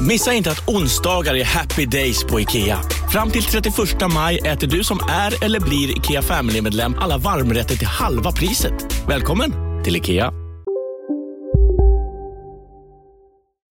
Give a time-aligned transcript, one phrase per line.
[0.00, 2.78] Missa inte att onsdagar är happy days på IKEA.
[3.12, 3.74] Fram till 31
[4.14, 8.74] maj äter du som är eller blir IKEA Family-medlem alla varmrätter till halva priset.
[9.08, 9.52] Välkommen
[9.84, 10.32] till IKEA.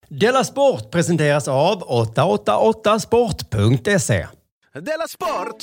[0.09, 4.27] Della Sport presenteras av 888sport.se.
[4.73, 5.57] Della Sport!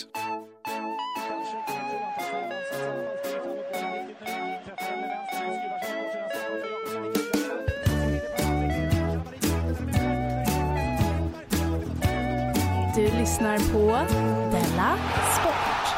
[13.22, 14.12] Lyssnar på
[14.52, 14.96] Della
[15.40, 15.94] Sport.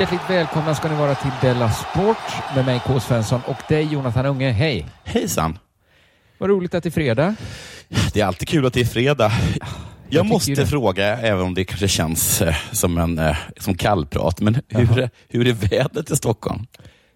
[0.00, 3.00] Hjärtligt välkomna ska ni vara till Della Sport med mig K.
[3.00, 4.50] Svensson och dig Jonathan Unge.
[4.50, 4.86] Hej!
[5.04, 5.58] Hejsan!
[6.38, 7.34] Vad roligt att det är fredag.
[8.12, 9.32] Det är alltid kul att det är fredag.
[10.08, 10.66] Jag, tycker måste det.
[10.66, 15.10] fråga, även om det kanske känns eh, som, en, eh, som kallprat, men hur, är-
[15.28, 16.66] hur är vädret i Stockholm?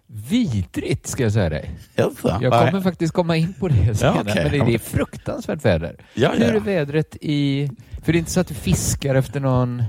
[0.09, 1.71] Vidrigt ska jag säga dig.
[1.95, 2.49] Jag Nej.
[2.49, 4.59] kommer faktiskt komma in på det senare, okej.
[4.59, 5.95] men det, är fruktansvärt väder.
[6.13, 6.59] Ja, ja, Hur är ja.
[6.59, 7.69] vädret i...
[8.03, 9.83] För det är inte så att du fiskar efter någon...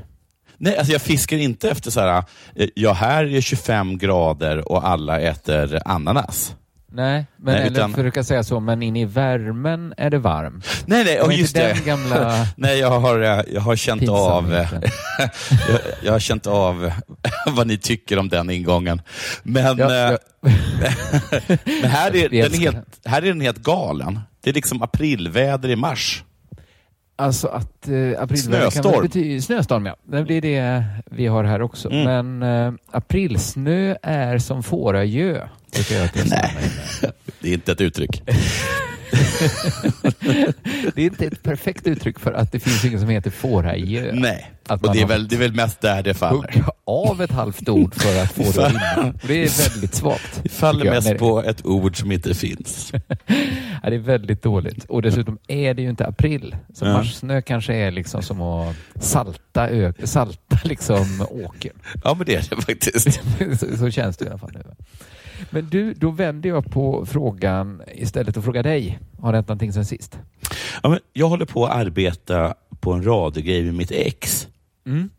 [0.56, 2.24] Nej, alltså jag fiskar inte efter så här,
[2.74, 6.55] ja här är 25 grader och alla äter ananas.
[6.92, 10.84] Nej, men Nej, eller utan- kan säga så, men in i värmen är det varmt.
[10.86, 11.84] Nej, nej, och just det.
[11.86, 14.68] gamla Nej, jag har, eh, jag har känt av eh,
[15.68, 16.90] jag, jag har känt av
[17.46, 19.02] vad ni tycker om den ingången.
[19.42, 20.18] Men, Ja, eh, ja.
[21.64, 24.20] men här, är, den helt, här är den helt galen.
[24.41, 26.24] Det är liksom aprilväder i mars.
[27.17, 29.01] Alltså att eh, aprilväder kan Snöstorm.
[29.01, 29.96] väl bety- Snöstorm, ja.
[30.27, 31.91] Det är det vi har här också.
[31.91, 32.36] Mm.
[32.39, 35.48] Men eh, aprilsnö är som fåragö.
[36.27, 36.55] Nej.
[37.40, 38.23] Det är inte ett uttryck.
[40.95, 44.11] Det är inte ett perfekt uttryck för att det finns inget som heter fåragö.
[44.14, 46.36] Nej, Att och det är, väl, det är väl mest där det faller.
[46.52, 48.98] hugga av ett halvt ord för att få det att.
[49.23, 50.40] Och Det är väldigt svagt.
[50.42, 52.92] Det faller mest på ett ord som inte finns.
[53.83, 54.85] Ja, det är väldigt dåligt.
[54.85, 56.56] Och dessutom är det ju inte april.
[56.74, 56.92] Så Ja.
[56.92, 61.77] marssnö kanske är liksom som att salta, ö- salta liksom åkern.
[62.05, 63.20] Ja, men det är det faktiskt.
[63.61, 64.62] så, så känns det i alla fall nu.
[65.50, 68.98] Men du, då vänder jag på frågan istället och frågar dig.
[69.18, 70.18] Har det hänt någonting sen sist?
[70.82, 74.48] Ja, men jag håller på att arbeta på en radiogrej med mitt ex.
[74.86, 75.10] Mm.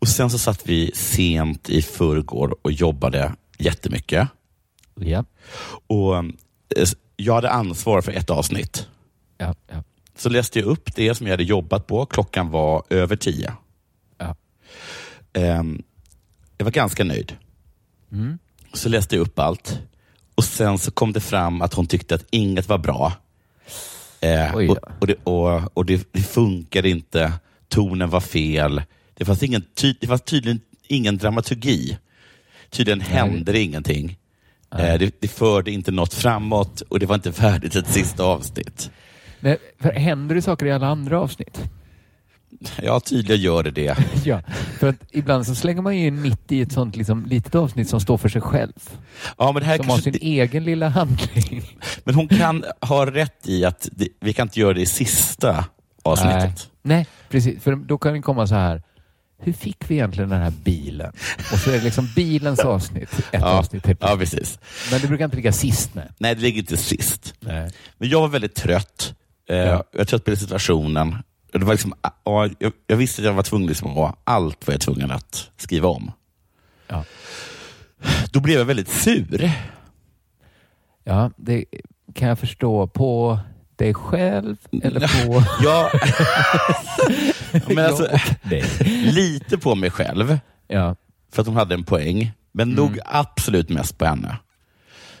[0.00, 4.28] Och sen så satt vi sent i förrgår och jobbade jättemycket.
[4.94, 5.24] Ja.
[5.86, 6.24] Och eh,
[7.16, 8.88] jag hade ansvar för ett avsnitt.
[9.38, 9.82] Ja, ja.
[10.16, 12.06] Så läste jag upp det som jag hade jobbat på.
[12.06, 13.52] Klockan var över tio.
[14.18, 14.36] Ja.
[15.32, 15.82] Ehm,
[16.56, 17.36] jag var ganska nöjd.
[18.12, 18.38] Mm.
[18.72, 19.78] Så läste jag upp allt.
[20.34, 23.12] Och sen så kom det fram att hon tyckte att inget var bra.
[24.20, 24.72] Eh, Oj då.
[24.72, 27.32] och och, det, och, och det, det funkade inte.
[27.68, 28.82] Tonen var fel.
[29.14, 31.98] Det fanns, ingen ty, det fanns tydligen ingen dramaturgi.
[32.70, 34.18] Tydligen hände det ingenting.
[34.70, 38.90] Eh, det, det förde inte något framåt och det var inte färdigt ett sista avsnitt.
[39.40, 41.60] Nej, för händer det saker i alla andra avsnitt?
[42.82, 43.96] Ja, tydligen gör det det.
[44.24, 44.42] Ja,
[44.78, 47.88] för att ibland så slänger man ju in mitt i ett sånt liksom, litet avsnitt
[47.88, 48.72] som står för sig själv.
[49.38, 51.62] Ja, men, det här Som har sin egen lilla handling.
[52.04, 55.64] men hon kan ha rätt i att det, vi kan inte göra det i sista
[56.02, 56.70] avsnittet.
[56.82, 57.62] Nej, precis.
[57.62, 58.82] För då kan det komma så här.
[59.40, 61.12] Hur fick vi egentligen den här bilen?
[61.52, 63.12] Och så är det liksom bilens avsnitt.
[63.18, 63.84] Ett Ja, avsnitt.
[64.00, 64.58] ja, precis.
[64.90, 65.90] Men det brukar inte ligga sist.
[65.94, 66.04] Nej.
[66.18, 67.34] Nej, det ligger inte sist.
[67.40, 67.70] Nej.
[67.98, 69.14] Men jag var väldigt trött.
[69.50, 69.84] Eh, Ja.
[69.92, 71.16] Jag var trött på situationen.
[71.52, 74.74] Det var liksom, ja, jag, jag visste att jag var tvungen liksom, att allt var
[74.74, 76.12] jag tvungen att skriva om.
[76.88, 77.04] Ja.
[78.32, 79.52] Då blev jag väldigt sur.
[81.04, 81.64] Ja, det
[82.14, 82.86] kan jag förstå.
[82.86, 83.38] På
[83.76, 85.42] dig själv eller på...
[85.62, 85.90] Ja,
[87.74, 88.04] men alltså,
[88.44, 90.96] och lite på mig själv, Ja.
[91.32, 92.32] för att hon hade en poäng.
[92.52, 94.36] Men nog absolut mest på henne.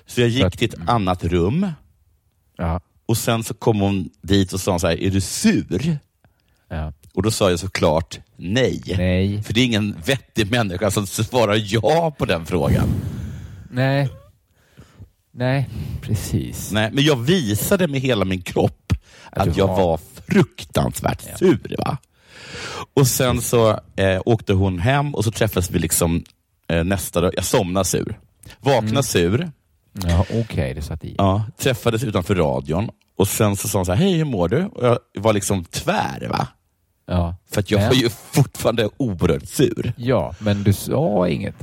[0.06, 1.66] Så jag gick att- till ett annat rum
[2.56, 2.80] Ja.
[3.06, 5.98] och sen så kom hon dit och sa så här, är du sur?
[6.68, 6.92] Ja.
[7.14, 8.82] Och då sa jag såklart nej.
[8.96, 9.42] Nej.
[9.42, 12.88] För det är ingen vettig människa som svarar ja på den frågan.
[13.70, 14.08] Nej.
[15.32, 15.68] Nej,
[16.02, 16.72] precis.
[16.72, 18.92] Nej, men jag visade med hela min kropp
[19.30, 21.74] Att att jag var- var fruktansvärt sur.
[21.78, 21.98] Va?
[22.94, 26.24] Och sen så eh, åkte hon hem och så träffades vi liksom
[26.68, 27.32] eh, nästa dag.
[27.36, 28.18] Jag somnade sur.
[28.60, 29.02] Vaknade Mm.
[29.02, 29.50] sur.
[29.92, 31.14] Ja, Okej, det satt i.
[31.18, 34.64] Ja, träffades utanför radion och sen så sa hon så här, hej hur mår du?
[34.64, 36.48] Och jag var liksom tvär va?
[37.10, 37.36] Ja.
[37.50, 39.92] För att jag Men- var ju fortfarande oerhört sur.
[39.96, 41.54] ja, men du sa inget.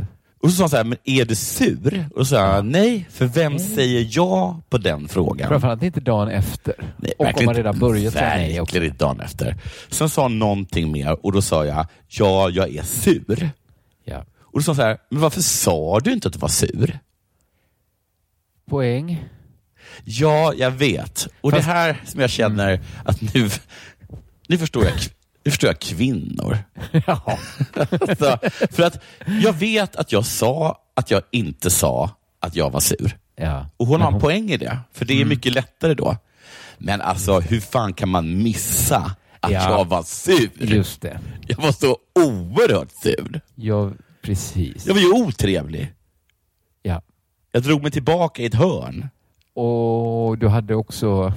[0.42, 2.09] Och så sa hon så här, men är du sur?
[2.15, 5.47] Och så sa jag, nej, för vem säger ja på den frågan?
[5.50, 6.74] Framförallt inte dagen efter.
[6.97, 8.59] Nej, och om man redan börjat säga nej.
[8.59, 9.57] Verkligen inte dagen efter.
[9.89, 13.50] Sen sa hon någonting mer och då sa jag, ja, jag är sur.
[14.03, 14.25] Ja.
[14.39, 17.00] Och då sa hon så här, men varför sa du inte att du var sur?
[18.69, 19.25] Poäng.
[20.03, 21.27] Ja, jag vet.
[21.42, 23.50] Och Fast- det här som jag känner att nu,
[24.47, 24.94] nu förstår jag,
[25.45, 26.57] nu förstår jag kvinnor.
[27.07, 27.38] ja.
[28.19, 28.38] Så,
[28.71, 29.03] för att
[29.42, 32.09] jag vet att jag sa att jag inte sa
[32.39, 33.18] att jag var sur.
[33.36, 33.65] ja.
[33.77, 36.18] Och hon har en poäng i det, för det är mycket lättare då.
[36.77, 39.69] Men alltså, hur fan kan man missa att Ja.
[39.77, 40.50] jag var sur?
[40.59, 41.19] Just det.
[41.47, 43.42] Jag var så oerhört sur.
[43.56, 44.88] Ja, precis.
[44.88, 45.94] Jag var ju otrevlig.
[46.83, 47.01] Ja.
[47.51, 49.09] Jag drog mig tillbaka i ett hörn.
[49.53, 51.33] Och du hade också,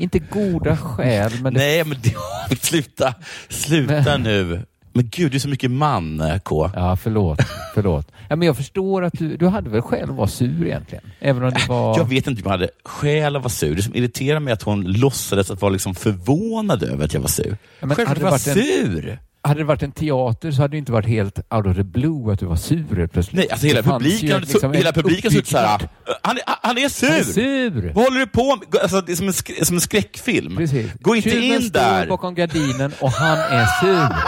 [0.00, 3.14] inte goda skäl, men det, Nej, men det, sluta,
[3.48, 4.62] sluta Men- nu.
[4.92, 6.70] Men gud, du är så mycket man, K.
[6.74, 7.40] Ja, förlåt.
[7.74, 8.12] förlåt.
[8.28, 11.04] Ja, men jag förstår att du, du hade väl skäl att vara sur egentligen?
[11.20, 11.98] Även om det var...
[11.98, 13.74] Jag vet inte om jag hade skäl att vara sur.
[13.76, 17.20] Det som irriterar mig är att hon låtsades att vara liksom förvånad över att jag
[17.20, 17.56] var sur.
[17.80, 19.18] Ja, Självklart var en- sur!
[19.42, 22.32] Hade det varit en teater så hade det inte varit helt out of the blue
[22.32, 23.36] att du var sur helt plötsligt.
[23.36, 25.88] Nej, alltså hela publiken, liksom hela en publiken såg såhär, uppbyggnad.
[26.22, 27.08] han är, han är sur!
[27.08, 27.92] Han är sur!
[27.94, 28.80] Vad håller du på med?
[28.82, 30.56] Alltså, det är som en, sk- som en skräckfilm.
[30.56, 30.90] Precis.
[31.00, 32.06] Gå inte Tjuven in står där!
[32.06, 34.08] bakom gardinen och han är sur.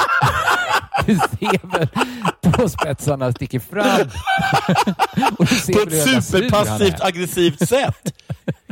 [1.07, 1.89] Du ser väl
[2.53, 3.87] tåspetsarna sticker fram.
[5.39, 8.15] och du ser På ett superpassivt aggressivt sätt.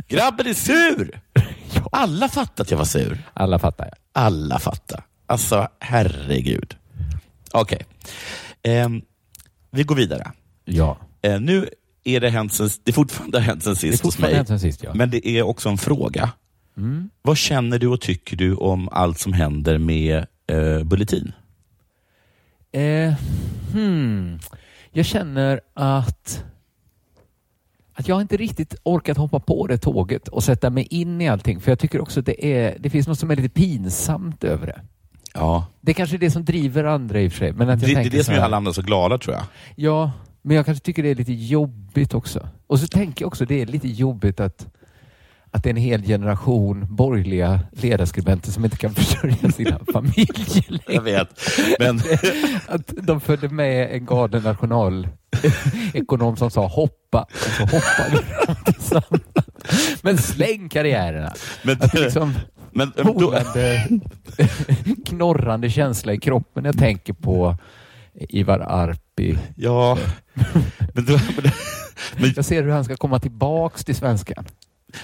[0.07, 1.19] Grabben är sur!
[1.91, 3.23] Alla fattar att jag var sur.
[3.33, 4.23] Alla fattar jag.
[4.23, 5.03] Alla fattar.
[5.31, 6.75] Alltså, herregud.
[7.51, 7.81] Okej.
[8.63, 9.01] Ehm,
[9.71, 10.31] vi går vidare.
[10.65, 10.97] Ja.
[11.21, 11.69] Eh, nu
[12.03, 14.59] är det hänt sen, det fortfarande hänt sen sist hos mig.
[14.59, 14.93] sist, ja.
[14.93, 16.31] Men det är också en fråga.
[16.77, 17.09] Mm.
[17.21, 21.31] Vad känner du och tycker du om allt som händer med eh, Bulletin?
[22.71, 23.13] Eh,
[23.73, 24.39] hmm.
[24.91, 26.43] Jag känner att,
[27.93, 31.59] att jag inte riktigt orkat hoppa på det tåget och sätta mig in i allting.
[31.59, 34.67] För jag tycker också att det, är, det finns något som är lite pinsamt över
[34.67, 34.81] det.
[35.33, 37.53] Ja, Det är kanske är det som driver andra i och för sig.
[37.53, 38.81] Men att det, jag det är tänker det så som gör här- alla andra så
[38.81, 39.43] glada tror jag.
[39.75, 40.11] Ja,
[40.41, 42.47] men jag kanske tycker det är lite jobbigt också.
[42.67, 44.67] Och så tänker jag också det är lite jobbigt att,
[45.51, 50.79] att det är en hel generation borgerliga ledarskribenter som inte kan försörja sina familjer Jag
[50.87, 51.03] längre.
[51.03, 51.29] vet.
[51.79, 52.01] Men
[52.67, 59.23] Att de följde med en galen nationalekonom som sa hoppa och så hoppade de tillsammans.
[60.01, 61.33] Men släng karriärerna.
[61.63, 62.33] Men- Att det liksom
[62.71, 63.35] men, men då,
[65.05, 66.65] knorrande känsla i kroppen.
[66.65, 67.55] Jag tänker på
[68.13, 69.37] Ivar Arpi.
[69.55, 69.97] ja,
[70.93, 71.51] men, då, men,
[72.17, 74.45] men, Jag ser hur han ska komma tillbaks till svenskan.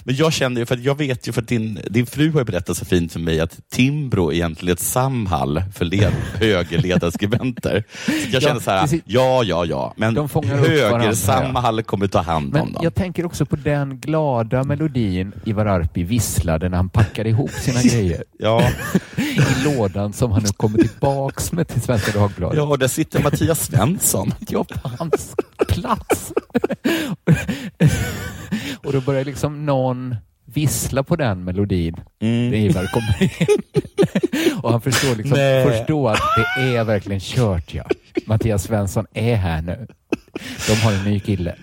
[0.04, 2.78] Men jag känner ju, för jag vet ju, för att din, din fru har berättat
[2.78, 7.84] så fint för mig att Timbro egentligen är ett Samhall för led, högerledarskribenter.
[8.06, 9.02] Så jag känner så här, precis.
[9.06, 12.84] ja, ja, ja, men höger-Samhall kommer ta hand om Men dem.
[12.84, 17.82] jag tänker också på den glada melodin Ivar Arpi visslade när han packade ihop sina
[17.84, 18.70] grejer Ja,
[19.18, 22.58] i lådan som han nu kommer tillbaks med till Svenska Dagbladet.
[22.58, 24.34] ja, och där sitter Mattias Svensson.
[24.50, 25.36] Ja, på hans
[25.68, 26.34] plats.
[28.84, 32.50] och då börjar liksom någon vissla på den melodin Mm.
[32.50, 33.30] när Ivar kommer in.
[34.62, 35.66] och han förstår liksom Nej.
[35.66, 36.20] först då att
[36.58, 37.84] det är verkligen kört ja.
[38.26, 39.88] Mattias Svensson är här nu.
[40.68, 41.56] De har en ny kille.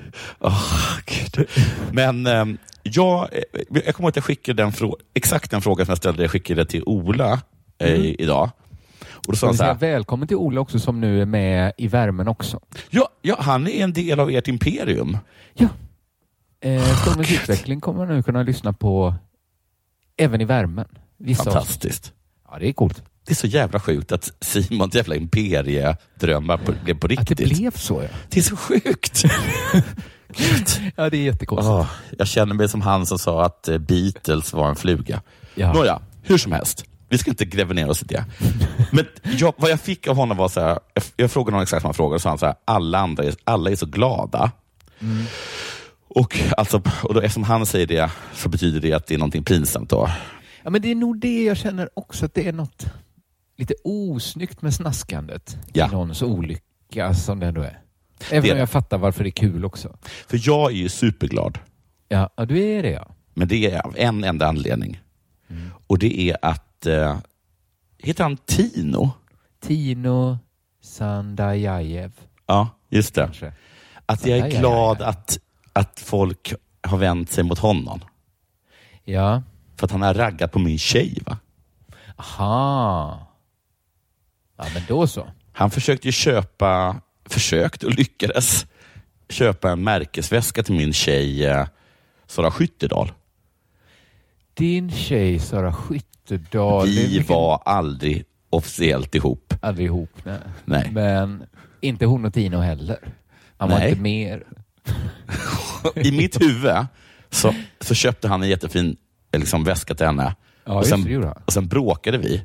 [1.06, 1.46] Gud.
[1.92, 5.86] Men ehm, jag, eh, jag kommer ihåg att jag skickade den frå- exakt den frågan
[5.86, 7.40] som jag ställde, jag skickade till Ola
[7.78, 8.14] eh, Mm.
[8.18, 8.50] idag.
[9.26, 11.88] Och då sa han så här, välkommen till Ola också som nu är med i
[11.88, 12.60] värmen också.
[12.90, 15.18] ja, ja, han är en del av ert imperium.
[15.54, 15.68] Ja.
[16.60, 19.14] Eh, Stormens utveckling kommer man nu kunna lyssna på
[20.16, 20.86] även i värmen.
[21.18, 21.54] Vissa avsnitt.
[21.54, 22.12] Fantastiskt.
[22.50, 23.02] Ja, det är coolt.
[23.26, 27.38] Det är så jävla sjukt att Simons jävla imperiedrömmar blev på Att riktigt.
[27.38, 28.08] det blev så ja.
[28.28, 29.24] Det är så sjukt.
[30.96, 31.70] Ja, det är jättekonstigt.
[31.70, 31.86] Åh,
[32.18, 35.22] jag känner mig som han som sa att eh, Beatles var en fluga.
[35.54, 35.72] Ja.
[35.72, 36.84] Nåja, hur som helst.
[37.08, 38.24] Vi ska inte gräva ner oss i det.
[38.92, 39.06] Men
[39.38, 41.94] jag, vad jag fick av honom var så här, jag, jag frågade honom exakt samma
[41.94, 44.50] fråga och sa han så här, alla, andra är, alla är så glada.
[45.00, 45.24] Mm.
[46.14, 49.44] Och, alltså, och då, eftersom han säger det så betyder det att det är någonting
[49.44, 49.90] pinsamt.
[49.90, 50.10] Då.
[50.62, 52.86] Ja, men det är nog det jag känner också, att det är något
[53.56, 55.88] lite osnyggt med snaskandet Ja.
[55.88, 57.80] i någons olycka som det ändå är.
[58.30, 59.96] Även Det om jag fattar varför det är kul också.
[60.02, 61.58] För jag är ju superglad.
[62.08, 63.14] Ja, ja, du är det ja.
[63.34, 65.00] Men det är av en enda anledning.
[65.50, 65.70] Mm.
[65.86, 67.18] Och det är att, eh,
[67.98, 69.10] heter han Tino?
[69.62, 70.38] Tino
[70.82, 72.12] Sandajajev.
[72.46, 73.24] Ja, just det.
[73.24, 73.52] Kanske.
[74.06, 75.38] Att jag är glad att,
[75.74, 78.00] att folk har vänt sig mot honom.
[79.04, 79.42] Ja.
[79.76, 81.18] För att han har raggat på min tjej.
[81.26, 81.38] Va?
[82.16, 83.26] Aha.
[84.56, 85.26] Ja, men då så.
[85.52, 88.66] Han försökte ju köpa, försökte och lyckades
[89.28, 91.66] köpa en märkesväska till min tjej eh,
[92.26, 93.12] Sara Skyttedal.
[94.54, 96.86] Din tjej Sara Skyttedal.
[96.86, 99.54] Vi mycket- var aldrig officiellt ihop.
[99.62, 100.38] Aldrig ihop, nej.
[100.64, 100.90] Nej.
[100.92, 101.46] Men
[101.80, 102.98] inte hon och Tino heller.
[103.56, 103.88] Han var Nej.
[103.90, 104.44] inte mer.
[105.94, 106.86] I mitt huvud
[107.30, 108.96] så, så köpte han en jättefin
[109.32, 110.34] eh, liksom, väska till henne.
[110.64, 112.44] Ja, och, sen, det, och sen bråkade vi.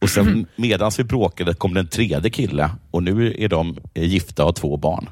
[0.00, 4.04] Och sen medan vi bråkade kom det en tredje kille och nu är de eh,
[4.04, 5.10] gifta och har två barn.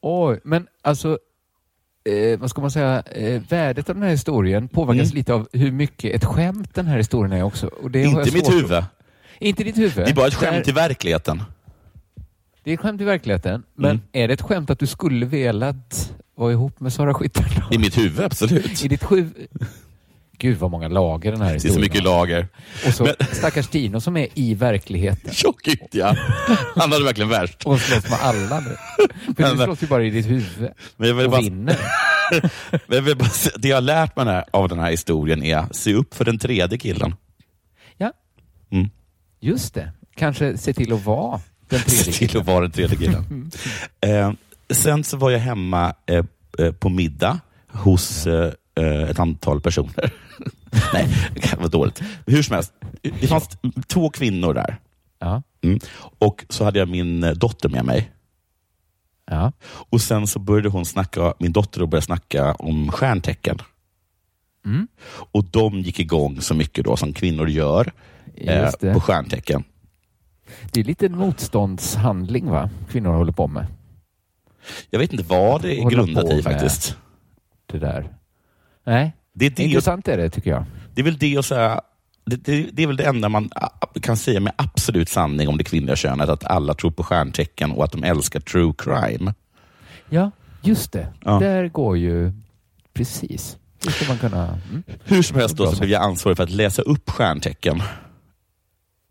[0.00, 1.18] Oj, men alltså,
[2.04, 5.16] eh, vad ska man säga, eh, värdet av den här historien påverkas Mm.
[5.16, 7.70] lite av hur mycket ett skämt den här historien är också.
[7.94, 8.84] Inte mitt huvud.
[9.38, 10.06] Inte i ditt huvud.
[10.06, 11.42] Det är bara ett skämt Där- i verkligheten.
[12.64, 13.62] Det är ett skämt i verkligheten.
[13.74, 14.02] Men Mm.
[14.12, 17.74] är det ett skämt att du skulle velat vara ihop med Sara Skyttedal?
[17.74, 18.84] I mitt huvud, absolut.
[18.84, 19.30] I ditt sju...
[20.38, 22.48] Gud vad många lager den här Det är så historien mycket lager.
[22.86, 25.32] Och så Men- stackars Tino som är i verkligheten.
[25.34, 26.16] Tjockigt ja.
[26.76, 27.64] Han hade verkligen värst.
[27.64, 28.76] Och slåss med alla nu.
[29.34, 30.70] För Men- du slåss ju bara i ditt huvud.
[30.96, 31.78] Men jag vill Och bara, vinner.
[32.70, 35.64] men jag vill bara, det jag har lärt mig här- av den här historien är
[35.70, 37.14] se upp för den tredje killen.
[37.96, 38.12] Ja,
[38.72, 38.90] Mm.
[39.40, 39.92] just det.
[40.16, 43.50] Kanske se till att vara den tredje till att vara den tredje killen.
[44.00, 44.32] eh,
[44.70, 46.24] sen så var jag hemma eh,
[46.58, 50.12] eh, på middag hos eh, eh, ett antal personer.
[50.92, 52.02] Nej, det var dåligt.
[52.26, 53.48] Hur som helst, det fanns
[53.86, 54.76] två kvinnor där.
[55.18, 55.42] Ja.
[55.62, 55.80] Mm.
[56.18, 58.10] Och så hade jag min eh, dotter med mig.
[59.30, 59.52] Ja.
[59.64, 63.58] Och sen så började hon snacka, min dotter då började snacka om stjärntecken.
[64.66, 64.88] Mm.
[65.06, 67.92] Och de gick igång så mycket då som kvinnor gör
[68.34, 69.64] eh, på stjärntecken.
[70.72, 72.70] Det är lite en motståndshandling va?
[72.90, 73.66] Kvinnor håller på med.
[74.90, 76.96] Jag vet inte vad det är grundat i faktiskt.
[77.66, 78.08] Det där.
[78.84, 80.64] Nej, Det är, det, intressant är det tycker jag.
[80.94, 81.80] det är väl det att säga,
[82.24, 83.50] det, det, det är väl det enda man
[84.00, 87.84] kan säga med absolut sanning om det kvinnliga könet, att alla tror på stjärntecken och
[87.84, 89.34] att de älskar true crime.
[90.10, 90.30] Ja,
[90.62, 91.06] just det.
[91.24, 91.38] Ja.
[91.38, 92.32] Där går ju...
[92.92, 93.56] Precis.
[93.84, 94.58] Det ska man kunna...
[94.70, 94.82] Mm.
[95.04, 97.82] Hur som helst då så blev jag ansvarig för att läsa upp stjärntecken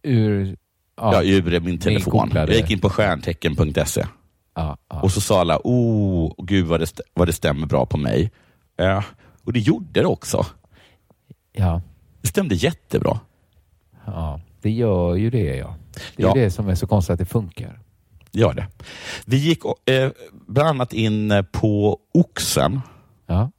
[0.03, 0.55] Ur...
[0.97, 1.23] ja.
[1.23, 2.31] Ja, ur min telefon.
[2.33, 4.05] Jag gick in på stjärntecken.se
[4.55, 5.01] ja, ja.
[5.01, 8.31] och så sa alla, oh, gud vad det, vad det stämmer bra på mig.
[8.75, 9.03] Ja,
[9.43, 10.45] och det gjorde det också.
[11.51, 11.81] ja,
[12.21, 13.19] Det stämde jättebra.
[14.05, 14.41] ja.
[14.62, 15.75] Det gör ju det ja.
[16.15, 16.33] Det är Ja.
[16.33, 17.79] det som är så konstigt att det funkar.
[18.31, 18.67] Gör det.
[19.25, 20.12] Vi gick eh,
[20.47, 22.81] bland annat in eh, på Oxen.
[23.27, 23.51] Ja.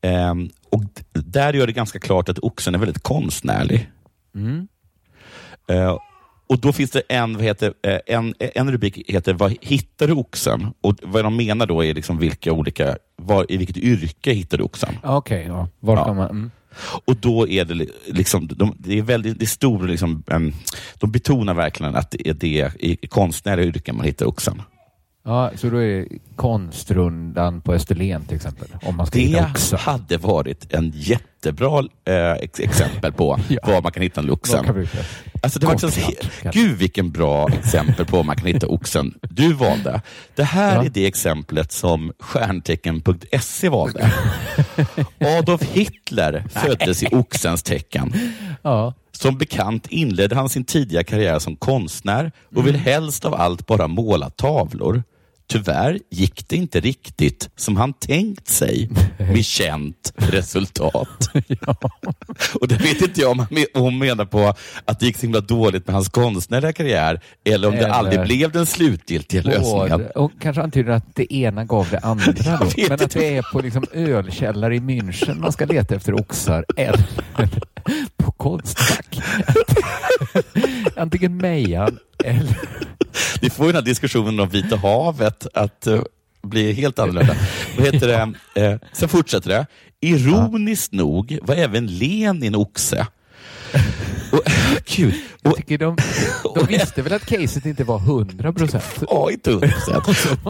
[0.00, 0.82] Ehm, och
[1.12, 3.90] där gör det ganska klart att Oxen är väldigt konstnärlig.
[4.34, 4.68] Mm.
[5.68, 5.96] Eh,
[6.54, 10.12] och då finns det en, vad heter, eh, en, en rubrik heter Vad hittar du
[10.12, 10.66] oxen?
[10.80, 14.64] Och vad de menar då är liksom vilka olika, var, i vilket yrke hittar du
[14.64, 14.94] oxen?
[15.02, 15.68] Okej, ja.
[15.80, 16.12] Var Ja.
[16.14, 16.30] man...
[16.30, 16.50] Mm.
[17.04, 20.22] Och då är det li- liksom, de, det är väldigt, det är stor, liksom,
[20.94, 24.62] de betonar verkligen att det är det i konstnärliga yrken man hittar oxen.
[25.26, 28.68] Ja, så då är det konstrundan på Österlen till exempel.
[28.82, 29.78] Om man ska Det oxar.
[29.78, 33.58] hade varit en jättebra eh, ex exempel på Ja.
[33.62, 34.86] var man kan hitta en oxen.
[35.42, 35.90] Alltså det var också.
[36.52, 40.00] Gud vilken bra exempel på var man kan hitta oxen du valde.
[40.34, 40.84] Det här Ja.
[40.84, 44.12] är det exemplet som stjärntecken.se valde.
[45.38, 48.14] Adolf Hitler föddes i oxens tecken.
[48.62, 48.94] Ja.
[49.12, 53.88] Som bekant inledde han sin tidiga karriär som konstnär och vill helst av allt bara
[53.88, 55.02] måla tavlor.
[55.46, 61.08] Tyvärr gick det inte riktigt som han tänkt sig med känt resultat.
[62.60, 65.86] Och det vet inte jag om hon menar på att det gick så himla dåligt
[65.86, 70.06] med hans konstnärliga karriär eller om det Eller- aldrig blev den slutgiltiga lösningen.
[70.14, 73.84] Och kanske antyder att det ena gav det andra Men att det är på liksom
[73.92, 77.04] ölkällare i München man ska leta efter oxar eller
[78.16, 79.20] på Konstfack.
[80.96, 82.58] Antingen Mejan eller...
[83.40, 86.02] Det får ju den här diskussionen om Vita havet att eh,
[86.42, 87.36] bli helt annorlunda.
[87.76, 88.32] Vad heter det?
[88.62, 89.66] Eh, sen fortsätter det.
[90.00, 93.06] Ironiskt nog var även Lenin oxe.
[94.32, 94.40] Och,
[94.96, 95.96] gud, Jag tycker de,
[96.54, 98.84] de visste väl att caset inte var 100 procent?
[99.10, 100.40] ja, inte hundra procent.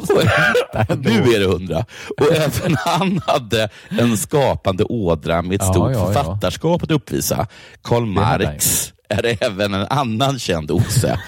[0.99, 1.85] Nu är det hundra.
[2.21, 6.07] Och även han hade en skapande ådra med ett Ja, stort ja, ja.
[6.13, 7.47] författarskap att uppvisa.
[7.83, 11.21] Karl Marx är även en annan känd oxe.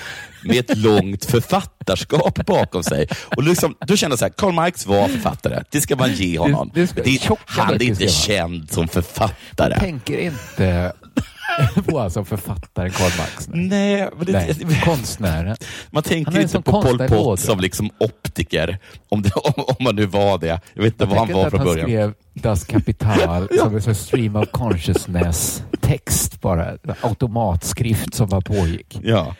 [0.43, 3.09] med ett långt författarskap bakom sig.
[3.37, 5.62] Och liksom, då kände jag så här, Karl Marx var författare.
[5.71, 6.71] Det ska man ge honom.
[6.75, 9.71] Det- det ska- Det- han är inte känd som författare.
[9.73, 10.93] Jag tänker inte
[11.86, 13.48] på alltså författaren Karl Marx.
[13.48, 13.68] Nej.
[13.96, 15.56] Nej, det, Nej, konstnären.
[15.90, 20.06] Man tänker inte på Pol Pot som liksom optiker, om, det, om, om man nu
[20.06, 20.60] var det.
[20.75, 21.86] Jag vet inte Jag vad han var från han början.
[21.86, 26.78] skrev Das Kapital som en stream of consciousness-text bara.
[27.00, 28.98] Automatskrift som bara pågick.
[29.02, 29.34] Ja.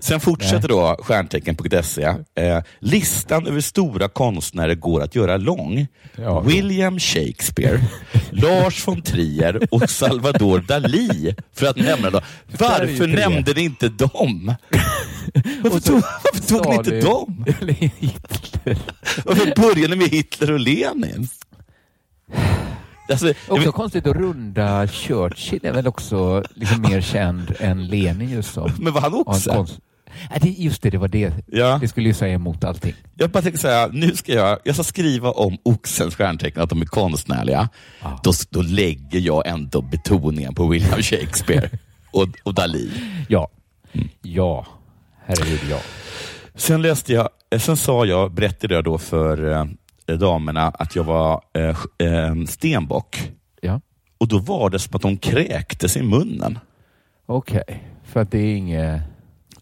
[0.00, 2.02] Sen fortsätter då stjärntecken.se.
[2.34, 5.86] Eh, listan över stora konstnärer går att göra lång.
[6.16, 6.40] Ja.
[6.40, 7.80] William Shakespeare,
[8.30, 12.20] Lars von Trier och Salvador Dalí, för att nämna dem.
[12.58, 14.54] Varför nämnde ni inte dem?
[15.62, 17.44] Varför tog, varför tog ni inte dem?
[19.24, 21.28] Varför började ni med Hitler och Lenin?
[23.10, 28.30] Alltså, Också vet- konstigt att runda Churchill är väl också liksom mer känd än Lenin
[28.30, 28.70] just som.
[28.78, 29.50] men var han också?
[29.50, 29.78] konst-
[30.30, 31.32] Nej, det, just det, det var det.
[31.46, 31.78] Ja.
[31.80, 32.94] Det skulle ju säga emot allting.
[33.14, 36.82] Jag bara tänkte säga, nu ska jag, jag ska skriva om Oxens stjärntecken, att de
[36.82, 37.68] är konstnärliga.
[38.02, 38.20] Ja.
[38.24, 41.70] Då, då lägger jag ändå betoningen på William Shakespeare
[42.10, 42.90] och, och Dalí.
[43.28, 43.48] Ja.
[43.92, 44.08] Mm.
[44.22, 44.66] Ja.
[45.26, 45.78] Herregud, ja.
[46.54, 47.28] Sen läste jag,
[47.60, 49.64] sen sa jag, berättade jag då för eh,
[50.16, 51.76] damerna att jag var eh,
[52.08, 53.32] eh, stenbock.
[53.60, 53.80] Ja.
[54.18, 56.58] Och då var det som att de kräktes i munnen.
[57.26, 57.84] Okej.
[58.04, 59.02] För att det är inget...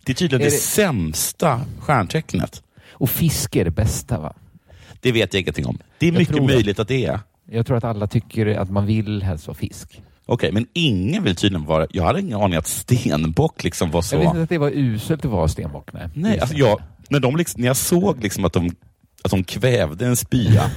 [0.04, 2.62] Det är tydligen Är det, det- sämsta stjärntecknet.
[2.90, 4.32] Och fisk är det bästa va?
[5.00, 5.78] Det vet jag ingenting om.
[5.98, 7.20] Det är Jag mycket möjligt att det är.
[7.50, 10.02] Jag tror att alla tycker att man vill helst vara fisk.
[10.26, 11.86] Okej, men ingen vill tydligen vara...
[11.90, 14.14] Jag hade ingen aning att stenbock liksom var så...
[14.16, 15.92] Jag visste inte att det var uselt att vara stenbock.
[15.92, 18.70] Nej, Nej, alltså jag, när, de liksom, när jag såg liksom att, de,
[19.26, 20.70] att de kvävde en spya.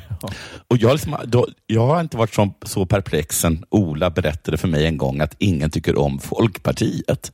[0.68, 4.68] och jag, liksom, då, jag har inte varit så, så perplex sen Ola berättade för
[4.68, 7.32] mig en gång att ingen tycker om Folkpartiet.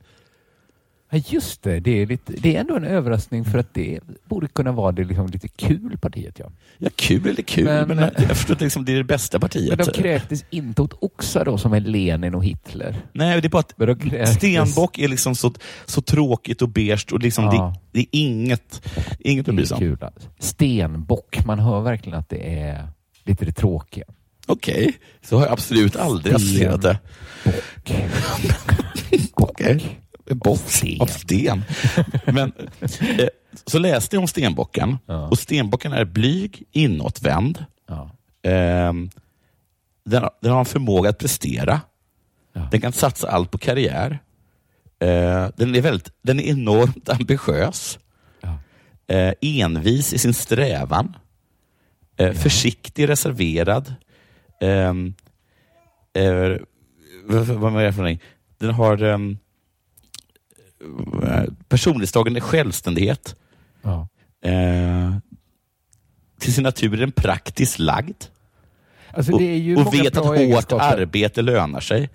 [1.13, 1.79] Ja, just det.
[1.79, 5.03] Det är, lite, det är ändå en överraskning för att det borde kunna vara det
[5.03, 6.39] liksom lite kul partiet.
[6.39, 6.51] Ja.
[6.77, 9.77] Ja, kul eller kul, men, Men- jag förstår att liksom, det är det bästa partiet.
[9.77, 12.95] Men de kräktes inte åt oxar då som är Lenin och Hitler.
[13.13, 15.53] Nej, det är bara Men de att kräktes- stenbock är liksom så,
[15.85, 17.51] så tråkigt och beige och liksom Ja.
[17.91, 18.81] det, det är inget,
[19.19, 19.97] inget att bry sig om.
[20.01, 20.29] Alltså.
[20.39, 22.87] Stenbock, man hör verkligen att det är
[23.23, 24.05] lite det tråkiga.
[24.45, 26.99] Okej, så har jag absolut aldrig associerat det.
[27.43, 27.91] Bock.
[29.33, 29.99] Okej.
[30.29, 30.61] Bock
[30.99, 31.63] av sten.
[32.25, 32.51] Men,
[33.19, 33.27] eh,
[33.65, 35.27] så läste jag om stenbocken Ja.
[35.27, 37.65] och stenbocken är blyg, inåtvänd.
[37.87, 38.09] Ja.
[38.49, 39.09] Ehm,
[40.05, 41.81] den, har- den har en förmåga att prestera.
[42.53, 42.67] Ja.
[42.71, 44.19] Den kan satsa allt på karriär.
[44.99, 47.99] Eh, den, är väldigt, den är enormt ambitiös.
[48.41, 48.57] Ja.
[49.15, 51.15] Eh, envis i sin strävan.
[52.17, 53.95] Eh, Försiktig, reserverad.
[54.61, 55.13] Ehm,
[56.13, 56.57] eh,
[57.25, 58.21] vad, är det för någonting?
[58.57, 59.37] Den har um,
[61.69, 63.35] personlighetstagande självständighet.
[63.81, 64.07] Ja.
[64.45, 65.15] Eh,
[66.39, 68.23] till sin natur är den praktiskt lagd
[69.11, 70.97] Alltså, och, det och vet att hårt egenskaper.
[71.01, 72.09] arbete lönar sig.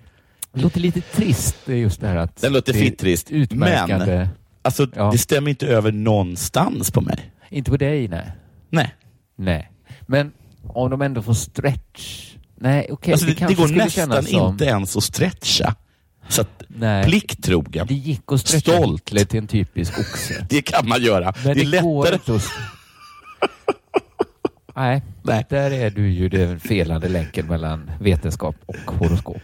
[0.53, 4.27] Det låter lite trist det just det här att Den låter det fittrist, men
[4.61, 5.09] alltså, Ja.
[5.11, 7.31] det stämmer inte över någonstans på mig.
[7.49, 8.31] Inte på dig, nej.
[8.69, 8.95] Nej.
[9.35, 9.71] Nej.
[10.07, 10.31] Men
[10.63, 12.35] om de ändå får stretch.
[12.55, 13.11] Nej, okej.
[13.11, 15.75] alltså, det, det kanske går nästan inte ens att stretcha.
[16.29, 17.03] Så att, Nej.
[17.05, 19.05] plikttrogen, Det gick att stretcha Stolt.
[19.05, 20.45] Till en typisk oxe.
[20.49, 21.33] det kan man göra.
[21.45, 22.15] Men det är går lättare.
[22.15, 22.51] inte att...
[24.75, 25.45] Nej, Nej.
[25.49, 29.41] där är du ju den felande länken mellan vetenskap och horoskop.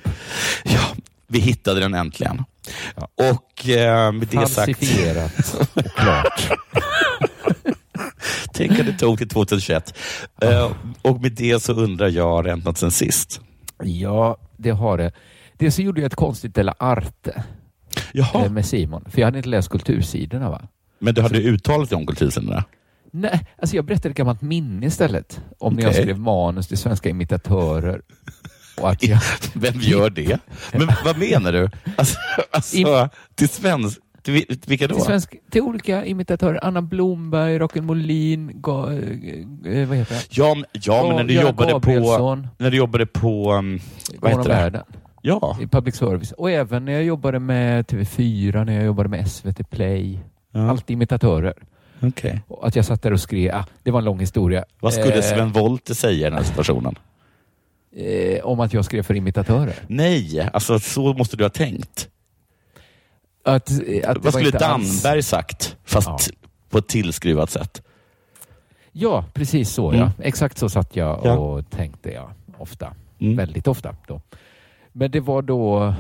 [0.64, 0.80] Ja,
[1.28, 2.44] vi hittade den äntligen.
[2.96, 3.08] Ja.
[3.32, 6.50] Och eh, med det sagt, Falsifierat och klart.
[8.54, 9.98] tänk att det tog till 2021.
[10.42, 10.72] Eh,
[11.02, 13.42] och med det så undrar jag, har det hänt något sen sist?
[13.84, 15.12] Ja, det har det.
[15.58, 17.42] Det så gjorde jag ett konstigt Della Arte eh,
[18.14, 19.06] Jaha, med Simon.
[19.10, 20.68] För jag hade inte läst kultursidorna va?
[21.00, 22.64] men du hade uttalat dig om kultursidorna?
[23.12, 25.42] Nej, alltså jag berättade ett gammalt minne istället.
[25.60, 28.02] Om när jag skrev manus till svenska imitatörer.
[28.78, 29.20] Och att jag,
[29.54, 30.40] Vem gör det?
[30.74, 31.70] Men vad menar du?
[31.96, 32.18] Alltså,
[32.52, 34.00] alltså till svensk...
[34.22, 34.96] Till, vi- till vilka då?
[34.96, 36.60] till, svensk, till olika imitatörer.
[36.64, 40.22] Anna Blomberg, Rocken Molin, Ga, eh, vad heter det?
[40.30, 43.54] Ja, ja men när du, Göran jobbade på, Gabrielsson, när du jobbade på...
[43.54, 43.80] Um,
[44.20, 44.50] vad heter det?
[44.50, 44.84] Världen,
[45.26, 45.58] Ja.
[45.62, 46.32] i public service.
[46.32, 50.20] Och även när jag jobbade med TV4, när jag jobbade med SVT Play.
[50.52, 50.70] ja.
[50.70, 51.54] Allt imitatörer.
[52.02, 52.42] Okej.
[52.48, 54.66] Och att jag satt där och skrev, ah, det var en lång historia.
[54.80, 56.96] Vad skulle Eh, Sven Wollter säga i den här situationen?
[57.96, 59.76] eh, om att jag skrev för imitatörer.
[59.88, 62.10] Nej, alltså så måste du ha tänkt.
[63.44, 66.18] Att, eh, att Vad skulle inte alls- Damberg sagt, fast Ja.
[66.70, 67.82] på ett tillskruvat sätt?
[68.92, 69.90] Ja, precis så.
[69.90, 70.00] Mm.
[70.02, 70.12] Ja.
[70.24, 71.38] Exakt så satt jag Ja.
[71.38, 72.94] och tänkte jag ofta.
[73.20, 73.36] Mm.
[73.36, 73.96] Väldigt ofta.
[74.08, 74.22] Då.
[74.98, 75.94] Men det var då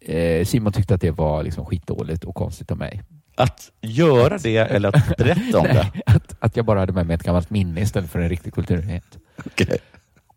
[0.00, 3.02] eh, Simon tyckte att det var liksom skitdåligt och konstigt av mig.
[3.36, 5.90] Att göra det eller att berätta om det?
[5.94, 8.54] Nej, att, att jag bara hade med mig ett gammalt minne istället för en riktig
[8.54, 9.18] kulturnyhet.
[9.46, 9.78] Okej.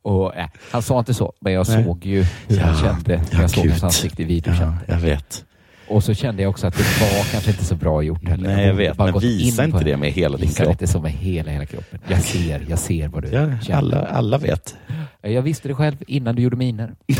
[0.01, 1.83] Och, äh, han sa inte så, men jag Nej.
[1.83, 4.55] såg ju hur han kände när jag såg hans ansikte i videon.
[4.55, 5.45] Ja, jag vet.
[5.87, 8.55] Och så kände jag också att det var kanske inte så bra gjort heller.
[8.55, 8.97] Nej, jag vet.
[8.97, 10.69] Men visa inte det med hela din kropp.
[10.71, 11.99] inte så med hela, hela kroppen.
[12.07, 13.77] Jag ser, jag ser vad du Ja, känner.
[13.77, 14.75] alla, alla vet.
[15.21, 16.93] Jag visste det själv innan du gjorde miner.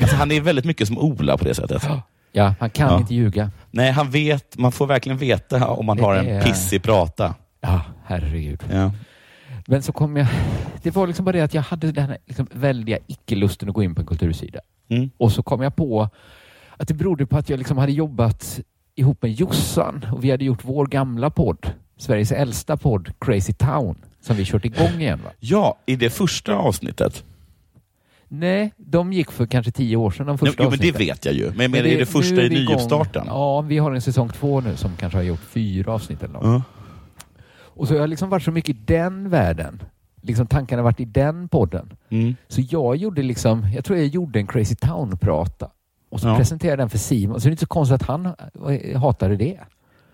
[0.00, 1.88] Alltså, han är väldigt mycket som Ola på det sättet.
[2.32, 2.98] Ja, han kan Ja.
[2.98, 3.50] inte ljuga.
[3.70, 4.58] Nej, han vet.
[4.58, 7.34] Man får verkligen veta om man Det har en är- pissig prata.
[7.60, 8.62] Ja, herregud.
[8.72, 8.92] Ja.
[9.66, 10.26] Men så kom jag...
[10.82, 13.82] Det var liksom bara det att jag hade den här liksom väldiga icke-lusten att gå
[13.82, 14.60] in på en kultursida.
[14.90, 15.10] Mm.
[15.18, 16.08] Och så kom jag på
[16.76, 18.60] att det berodde på att jag liksom hade jobbat
[18.94, 23.96] ihop med Jossan och vi hade gjort vår gamla podd, Sveriges äldsta podd, Crazy Town,
[24.20, 25.20] som vi kört igång igen.
[25.24, 25.30] Va?
[25.40, 27.24] ja, i det första avsnittet.
[28.28, 31.34] Nej, de gick för kanske tio år sedan, de första jo, men det vet jag
[31.34, 31.50] ju.
[31.50, 33.24] Men jag menar, är det första i nyuppstarten?
[33.26, 36.44] Ja, vi har en säsong två nu som kanske har gjort fyra avsnitt eller något.
[36.44, 36.62] Ja.
[37.76, 39.82] Och så har jag liksom varit så mycket i den världen.
[40.22, 41.92] Liksom tankarna har varit i den podden.
[42.08, 42.36] Mm.
[42.48, 45.70] Så jag gjorde liksom, jag tror jag gjorde en Crazy Town-prata.
[46.10, 46.36] Och så Ja.
[46.36, 47.40] presenterade den för Simon.
[47.40, 48.26] Så det är inte så konstigt att han
[48.70, 49.58] eh, hatade det.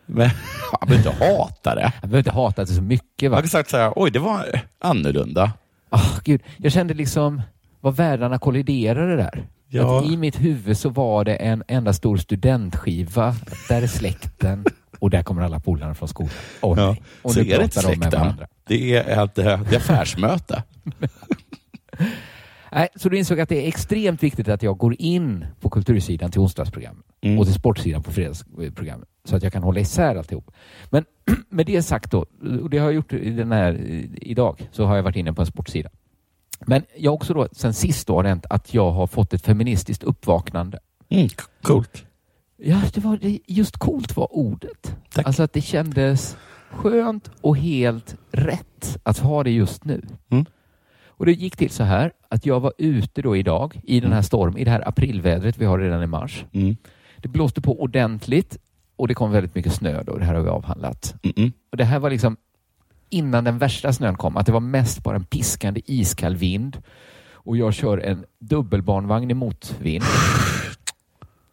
[0.06, 0.30] Men
[0.80, 1.82] han behöver inte hata det.
[2.00, 3.30] Han behöver inte hata det så mycket.
[3.30, 3.36] Va?
[3.36, 5.52] hade sagt så här, oj, det var annorlunda.
[5.88, 6.42] Ah, gud.
[6.56, 7.42] Jag kände liksom
[7.80, 9.46] vad världarna kolliderade där.
[9.68, 9.98] Ja.
[9.98, 13.34] Att I mitt huvud så var det en enda stor studentskiva.
[13.68, 14.64] Där är släkten
[14.98, 16.32] och där kommer alla polarna från skolan.
[16.60, 16.96] Åh Ja.
[17.22, 18.46] Och så nu är pratar de med varandra.
[18.66, 20.62] Det är ett, ett affärsmöte.
[22.74, 26.30] Nej, så du insåg att det är extremt viktigt att jag går in på kultursidan
[26.30, 27.38] till onsdagsprogrammet Mm.
[27.38, 30.50] och till sportsidan på fredagsprogrammet så att jag kan hålla isär alltihop.
[30.90, 31.04] Men
[31.48, 32.26] med det sagt då,
[32.62, 33.74] och det har jag gjort i den här,
[34.22, 35.90] idag, så har jag varit inne på en sportsida.
[36.66, 39.42] Men jag också då sen sist då har det hänt att jag har fått ett
[39.44, 40.78] feministiskt uppvaknande.
[41.08, 41.28] Mm,
[41.62, 42.04] coolt.
[42.56, 44.96] Ja, det var just coolt var ordet.
[45.14, 45.26] Tack.
[45.26, 46.36] Alltså att det kändes
[46.70, 50.06] skönt och helt rätt att ha det just nu.
[50.30, 50.44] Mm.
[51.06, 54.22] Och det gick till så här att jag var ute då idag i den här
[54.22, 56.44] storm, i det här aprilvädret vi har redan i mars.
[56.52, 56.76] Mm.
[57.16, 58.56] Det blåste på ordentligt
[58.96, 60.18] och det kom väldigt mycket snö då.
[60.18, 61.14] Det här har vi avhandlat.
[61.22, 61.52] Mm-mm.
[61.70, 62.36] Och det här var liksom
[63.10, 66.82] innan den värsta snön kom, att det var mest bara en piskande iskall vind
[67.32, 70.04] och jag kör en dubbelbarnvagn i motvind.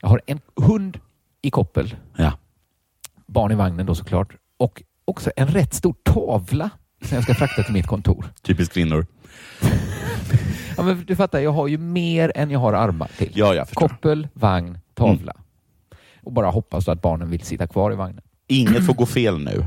[0.01, 0.99] Jag har en hund
[1.41, 2.33] i koppel, Ja.
[3.25, 6.69] barn i vagnen då såklart, och också en rätt stor tavla
[7.01, 8.25] som jag ska frakta till mitt kontor.
[8.41, 9.05] Typiskt kvinnor.
[10.79, 13.31] Ja, men du fattar, jag har ju mer än jag har armar till.
[13.35, 13.87] Ja, jag förstår.
[13.87, 15.33] Koppel, vagn, tavla.
[16.23, 18.21] Och bara hoppas då att barnen vill sitta kvar i vagnen.
[18.47, 19.65] Inget får gå fel nu.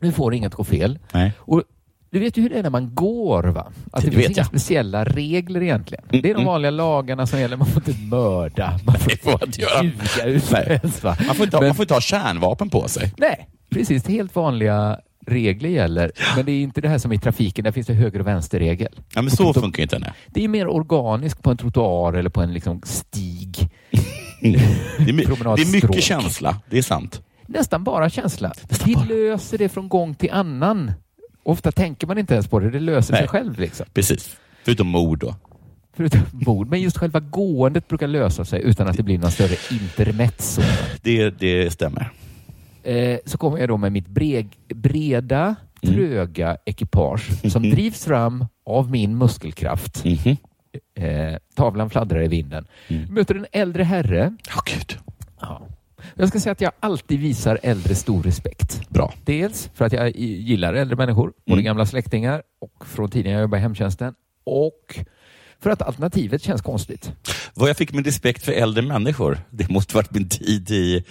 [0.00, 0.98] Nu får inget gå fel.
[1.12, 1.32] Nej.
[1.38, 1.62] Och
[2.10, 3.72] du vet ju hur det är när man går va?
[3.92, 4.46] Att det, Det finns inga jag.
[4.46, 6.04] speciella regler egentligen.
[6.10, 6.44] Mm, Det är de mm.
[6.46, 7.56] vanliga lagarna som gäller.
[7.56, 8.80] Man får inte mörda.
[8.86, 10.64] Man får Det får inte ljuga ut Nej.
[10.82, 11.02] ens?
[11.02, 13.12] Man får, inte ha, Men- man får inte ha kärnvapen på sig.
[13.18, 14.06] Nej, precis.
[14.08, 16.12] Helt vanliga regler gäller.
[16.36, 17.64] Men det är inte det här som i trafiken.
[17.64, 19.00] Där finns det höger och vänsterregel.
[19.14, 20.14] Ja, men så funkar inte det.
[20.26, 23.70] Det är mer organiskt på en trottoar eller på en liksom stig.
[24.40, 24.58] Det är,
[25.56, 27.22] det är mycket känsla, det är sant.
[27.46, 28.52] Nästan bara känsla.
[28.70, 29.04] Nästan Vi bara.
[29.04, 30.92] löser det från gång till annan.
[31.42, 32.70] Ofta tänker man inte ens på det.
[32.70, 33.20] Det löser Nej.
[33.20, 33.58] sig själv.
[33.58, 33.86] Liksom.
[33.94, 34.36] Precis.
[34.64, 35.34] Förutom mord då.
[35.96, 36.68] Förutom mord.
[36.68, 40.62] Men just själva gåendet brukar lösa sig utan att det blir någon större intermezzo.
[41.02, 42.10] Det, det stämmer.
[42.84, 45.94] Eh, så kommer jag då med mitt breg, breda, Mm.
[45.96, 50.04] tröga ekipage som drivs fram av min muskelkraft.
[50.04, 50.36] Mhm.
[50.94, 52.66] Eh, tavlan fladdrar i vinden.
[52.88, 53.14] Mm.
[53.14, 54.36] Möter en äldre herre.
[54.48, 54.98] Ja, gud.
[55.40, 55.66] Ja.
[56.14, 58.88] Jag ska säga att jag alltid visar äldre stor respekt.
[58.88, 59.12] Bra.
[59.24, 61.64] Dels för att jag gillar äldre människor, både Mm.
[61.64, 64.14] gamla släktingar och från tiden jag jobbade i hemtjänsten.
[64.44, 64.98] Och
[65.64, 67.12] för att alternativet känns konstigt.
[67.54, 71.04] Vad jag fick med respekt för äldre människor, det måste varit min tid i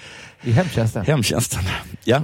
[0.44, 1.06] I hemtjänsten.
[1.06, 1.64] hemtjänsten.
[2.04, 2.22] Ja.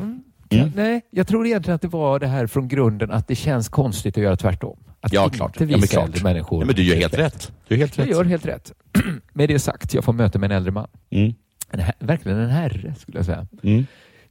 [0.50, 0.72] Ja, Mm.
[0.76, 4.18] nej, jag tror egentligen att det var det här från grunden att det känns konstigt
[4.18, 4.80] att göra tvärtom.
[5.02, 5.62] Att Ja, inte klart.
[5.62, 6.06] visa Ja, men klart.
[6.06, 7.36] äldre människor Ja, men du gör helt respekt.
[7.36, 7.52] rätt.
[7.68, 8.12] Du är helt Jag rätt.
[8.16, 8.72] gör helt rätt.
[9.34, 10.88] med det sagt, jag får möte med en äldre man.
[11.12, 11.34] Mm.
[11.72, 13.48] En, verkligen en herre skulle jag säga.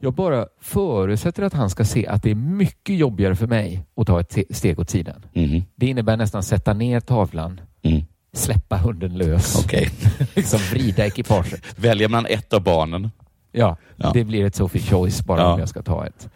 [0.01, 0.07] Mm.
[0.07, 4.07] Jag bara förutsätter att han ska se att det är mycket jobbigare för mig att
[4.07, 5.25] ta ett te- steg åt sidan.
[5.33, 5.63] Mhm.
[5.77, 8.03] Det innebär nästan sätta ner tavlan, Mm.
[8.33, 9.91] släppa hunden lös, Okej.
[10.35, 11.63] liksom vrida ekipaget.
[11.79, 13.11] Väljer man ett av barnen?
[13.53, 14.11] Ja, Ja.
[14.15, 15.53] det blir ett Sophie Choice bara Ja.
[15.53, 16.29] om jag ska ta ett.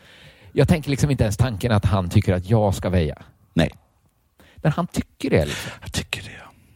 [0.53, 3.22] Jag tänker liksom inte ens tanken att han tycker att jag ska väja.
[3.55, 3.70] Nej.
[4.57, 5.44] Men han tycker det.
[5.44, 5.70] Liksom.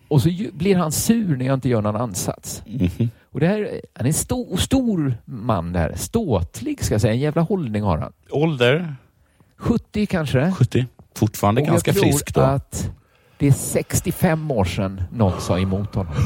[0.09, 2.63] Och så blir han sur när jag inte gör någon ansats.
[2.67, 3.11] Mhm.
[3.33, 5.93] Och det här, han är en stor, stor man där.
[5.97, 7.13] Ståtlig ska jag säga.
[7.13, 8.13] En jävla hållning har han.
[8.31, 8.97] Ålder?
[9.57, 10.53] 70 kanske.
[10.53, 10.87] 70.
[11.15, 12.41] Fortfarande Och ganska frisk då.
[12.41, 12.91] att
[13.39, 16.13] det är 65 år sedan någon sa emot honom.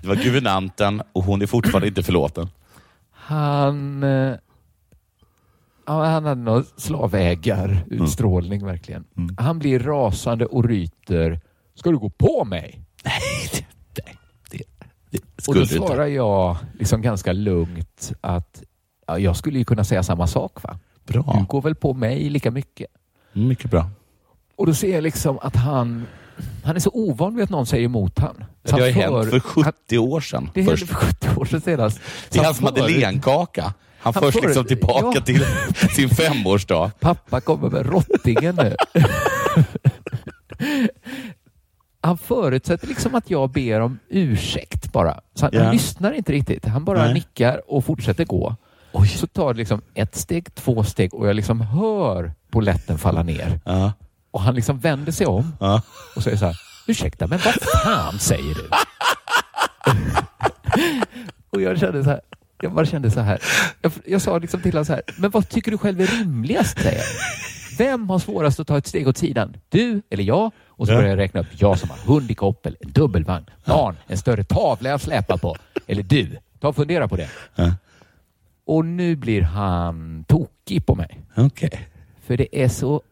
[0.00, 2.48] Det var guvernanten och hon är fortfarande inte förlåten.
[3.10, 4.04] Han...
[5.86, 9.04] Ja, han hade någon slavägarutstrålning verkligen.
[9.38, 11.40] Han blir rasande och ryter.
[11.74, 12.80] Ska du gå på mig?
[13.04, 14.04] Nej, det,
[15.10, 15.18] det,
[15.48, 18.62] Och då du svarar jag liksom ganska lugnt att
[19.06, 20.62] ja, jag skulle ju kunna säga samma sak.
[20.62, 20.78] va?
[21.04, 21.46] Du Bra.
[21.48, 22.86] går väl på mig lika mycket.
[23.32, 23.90] Mycket bra.
[24.56, 26.06] Och då ser jag liksom att han,
[26.64, 28.44] han är så ovan vid att någon säger emot han.
[28.64, 30.50] Så Det har ju hänt för 70 år sedan.
[30.54, 32.00] Det hände för 70 år sedan senast.
[32.30, 33.74] Det är hans han för- madeleinekaka.
[34.04, 35.20] Han Han förs för- liksom tillbaka ja.
[35.20, 35.44] till
[35.94, 36.90] sin femårsdag.
[37.00, 38.76] Pappa kommer med rottingen nu.
[42.00, 45.20] Han förutsätter liksom att jag ber om ursäkt bara.
[45.34, 45.62] Så han, Ja.
[45.64, 46.66] han lyssnar inte riktigt.
[46.66, 47.14] Han bara Nej.
[47.14, 48.56] nickar och fortsätter gå.
[49.16, 53.60] Så tar det liksom ett steg, två steg och jag liksom hör poletten falla ner.
[53.64, 53.92] Ja.
[54.30, 55.82] Och han liksom vänder sig om Ja.
[56.16, 56.56] och säger så här.
[56.86, 58.68] Ursäkta, men vad fan säger du?
[61.50, 62.20] och jag kände så här.
[62.64, 63.42] Jag bara kände så här.
[63.82, 65.02] Jag, jag sa liksom till honom så här.
[65.18, 66.78] Men vad tycker du själv är rimligast?
[66.78, 67.04] Säger jag.
[67.78, 69.56] Vem har svårast att ta ett steg åt sidan?
[69.68, 70.50] Du eller jag?
[70.66, 70.96] Och så Ja.
[70.96, 71.46] börjar jag räkna upp.
[71.58, 75.56] Jag som har hund i koppel, en dubbelvagn, barn, en större tavla jag släpar på.
[75.86, 76.36] Eller du.
[76.60, 77.28] Ta och fundera på det.
[77.54, 77.74] Ja.
[78.66, 81.20] Och nu blir han tokig på mig.
[81.36, 81.88] Okej.
[82.26, 83.02] För det är så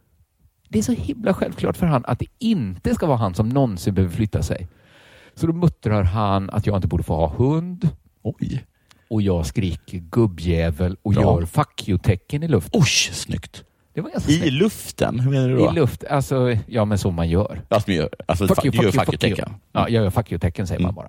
[0.69, 3.95] det är så himla självklart för han att det inte ska vara han som någonsin
[3.95, 4.69] behöver flytta sig.
[5.35, 7.88] Så då muttrar han att jag inte borde få ha hund
[8.23, 8.65] Oj.
[9.12, 11.22] Och jag skriker gubbjävel och Bra.
[11.22, 12.81] gör fuck you-tecken i luften.
[12.81, 13.64] Oj, snyggt.
[13.94, 14.53] Det var ganska I snyggt.
[14.53, 15.20] luften?
[15.20, 15.70] Hur menar du då?
[15.70, 17.62] I luft, alltså ja men som man gör.
[17.68, 19.37] Alltså, men gör- alltså, Fuck you, fuck you, fuck you.
[19.72, 20.94] Ja, jag gör fuck you-tecken säger man Mm.
[20.94, 21.09] bara.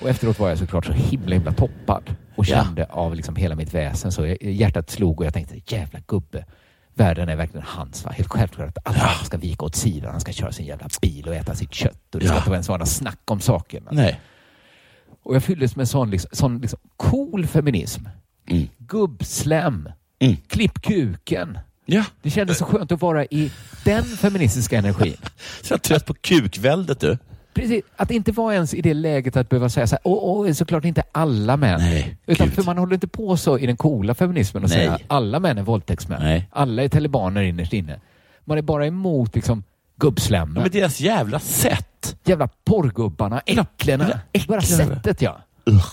[0.00, 2.64] Och efteråt var jag såklart så himla himla toppad och Ja.
[2.64, 6.44] kände av liksom hela mitt väsen så hjärtat slog och jag tänkte jävla gubbe.
[6.94, 8.04] Världen är verkligen hans.
[8.04, 8.10] Va?
[8.10, 10.10] Helt självklart att alla ska vika åt sidan.
[10.10, 12.14] Han ska köra sin jävla bil och äta sitt kött.
[12.14, 12.38] Och det ska Ja.
[12.38, 13.88] inte vara en sån snack om saken.
[13.90, 14.20] Nej.
[15.26, 18.02] Och jag fylldes med sån, liksom, sån liksom cool feminism.
[18.48, 18.68] Mm.
[18.78, 19.88] Gubbslem.
[20.18, 20.36] Mm.
[20.48, 21.58] Klipp kuken.
[21.86, 22.04] Ja.
[22.22, 23.50] Det kändes så skönt att vara i
[23.84, 25.16] den feministiska energin.
[25.62, 27.18] Så jag trött på kukväldet du.
[27.54, 30.52] Precis, att inte vara ens i det läget att behöva säga så här, åh, åh,
[30.52, 31.80] såklart inte alla män.
[31.80, 32.54] Nej, Utan gud.
[32.54, 35.62] för man håller inte på så i den coola feminismen och säga alla män är
[35.62, 36.22] våldtäktsmän.
[36.22, 36.48] Nej.
[36.50, 38.00] Alla är talibaner innerst inne.
[38.44, 39.62] Man är bara emot liksom
[39.96, 40.56] gubbslemmen.
[40.56, 42.16] Ja, men deras jävla sätt.
[42.24, 44.20] Jävla porrgubbarna, äcklena.
[44.48, 45.38] Bara sättet ja.
[45.66, 45.86] Ugh.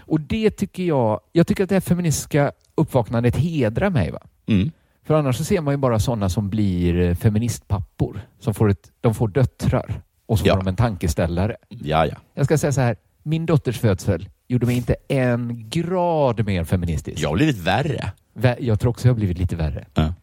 [0.00, 4.10] Och det tycker jag, jag tycker att det här feministiska uppvaknandet hedrar mig.
[4.10, 4.20] Va?
[4.46, 4.70] Mm.
[5.06, 8.20] För annars så ser man ju bara sådana som blir eh, feministpappor.
[8.40, 10.54] Som får ett, de får döttrar och så Ja.
[10.54, 11.56] får de en tankeställare.
[11.68, 12.14] Ja, ja.
[12.34, 17.22] Jag ska säga så här, min dotters födsel gjorde mig inte en grad mer feministisk.
[17.22, 18.12] Jag har blivit värre.
[18.38, 19.86] Vä- Jag tror också jag har blivit lite värre.
[19.94, 20.14] Ja.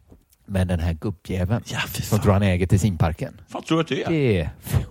[0.52, 3.40] Men den här gubbjäveln Ja, som tror han äger till simparken.
[3.48, 4.10] Vad tror du att det är?
[4.10, 4.50] Det,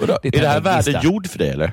[0.00, 0.18] Vadå?
[0.22, 1.72] det, är det här världen gjord för dig eller?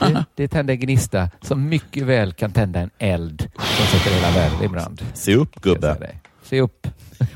[0.00, 4.30] det, det tänder en gnista som mycket väl kan tända en eld som sätter hela
[4.30, 5.02] världen i brand.
[5.14, 6.18] Se upp gubbe.
[6.42, 6.86] Se upp.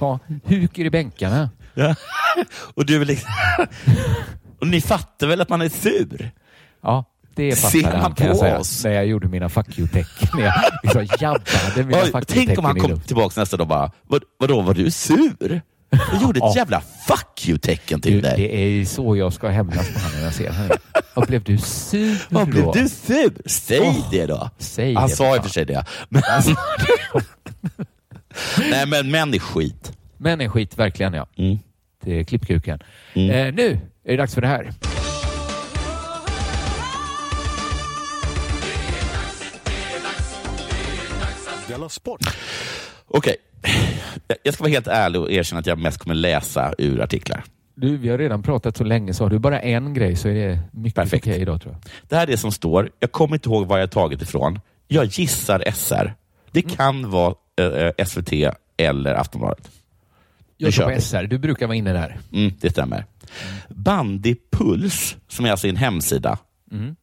[0.01, 1.51] Ja, huker i bänkarna.
[1.75, 1.95] Ja.
[2.75, 3.31] Och du är väl liksom...
[4.61, 6.31] Och ni fattar väl att man är sur?
[6.83, 8.59] Ja, det man han kan jag säga.
[8.59, 8.85] oss?
[8.85, 10.29] När jag gjorde mina fuck you-tecken.
[10.41, 13.91] Jag liksom jabbade mina Oj, fuck tänk om han kom tillbaka nästa dag och bara,
[14.07, 15.63] Vad, vadå, var du sur?
[16.13, 16.53] Jag gjorde ett Ja.
[16.57, 18.35] jävla fuck you-tecken till Du, dig.
[18.37, 21.27] det är ju så jag ska hämnas på honom när jag ser honom.
[21.29, 23.33] Blev du sur Vad blev du sur?
[23.47, 24.51] Säg Åh, det då.
[24.59, 25.85] säg han det, sa i och för sig det.
[26.09, 26.23] Men...
[28.71, 29.93] Nej men män är skit.
[30.19, 31.27] Men en skit, verkligen ja.
[31.39, 31.59] Mm.
[32.05, 32.79] Det är klippkuken.
[33.15, 33.31] Mm.
[33.31, 33.71] Eh, nu
[34.05, 34.73] är det dags för det här.
[41.83, 42.21] Della Sport!
[43.09, 43.37] Okej,
[44.43, 47.45] jag ska vara helt ärlig och erkänna att jag mest kommer läsa ur artiklar.
[47.75, 50.35] Du, vi har redan pratat så länge så har du bara en grej så är
[50.35, 51.27] det mycket Perfekt.
[51.27, 51.83] okej idag tror jag.
[52.09, 52.91] Det här är det som står.
[53.01, 54.61] Jag kommer inte ihåg var jag tagit ifrån.
[54.89, 56.15] Jag gissar SR.
[56.51, 56.77] Det Mm.
[56.77, 58.33] kan vara eh, SVT
[58.77, 59.71] eller Aftonbladet.
[60.57, 60.95] Jag vi.
[60.95, 62.19] på SR, du brukar vara inne där.
[62.33, 63.05] Mm, det stämmer.
[63.69, 66.39] Bandypuls, som är alltså en hemsida.
[66.73, 66.97] Mm.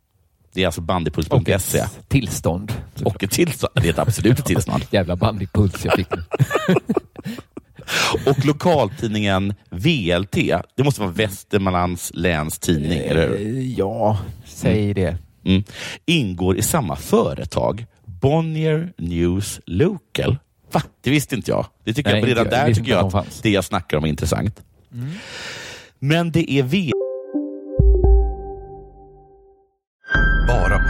[0.54, 1.84] Det är alltså bandypuls.se.
[2.08, 2.74] tillstånd.
[3.06, 3.72] Och ett tillstånd.
[3.76, 4.86] Det är ett absolut tillstånd.
[4.92, 6.08] Jävla bandypuls jag fick.
[8.26, 10.36] Och lokaltidningen VLT,
[10.76, 13.58] det måste vara Västmanlands läns tidning, eller hur?
[13.58, 15.18] Eh, Ja, säg det.
[15.46, 15.64] Mm.
[16.06, 20.38] Ingår i samma företag, Bonnier News Local.
[20.72, 20.82] Va?
[21.02, 21.66] Det visste inte jag.
[21.84, 22.54] Det tycker Nej, jag, redan jag.
[22.54, 24.62] Där tycker jag att det jag snackar om är intressant.
[24.94, 25.10] Mm.
[26.00, 26.92] Men det är V...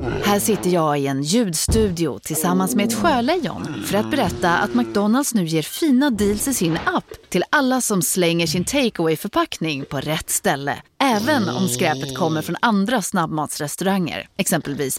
[0.00, 5.34] Här sitter jag i en ljudstudio tillsammans med ett sjölejon för att berätta att McDonalds
[5.34, 10.00] nu ger fina deals i sin app till alla som slänger sin takeaway förpackning på
[10.00, 10.82] rätt ställe.
[11.02, 14.98] Även om skräpet kommer från andra snabbmatsrestauranger, exempelvis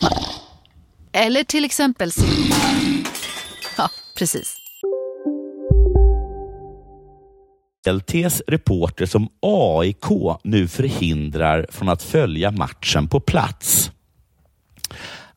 [1.12, 2.12] Eller till exempel
[3.78, 4.58] Ja, precis.
[7.90, 10.06] LTs reporter som AIK
[10.44, 13.92] nu förhindrar från att följa matchen på plats.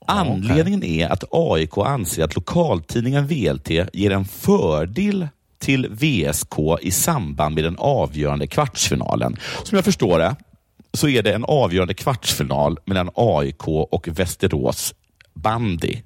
[0.07, 7.55] Anledningen är att AIK anser att lokaltidningen VLT ger en fördel till VSK i samband
[7.55, 9.37] med den avgörande kvartsfinalen.
[9.65, 10.37] Som jag förstår det
[10.93, 14.95] så är det en avgörande kvartsfinal mellan AIK och Västerås
[15.35, 15.97] bandy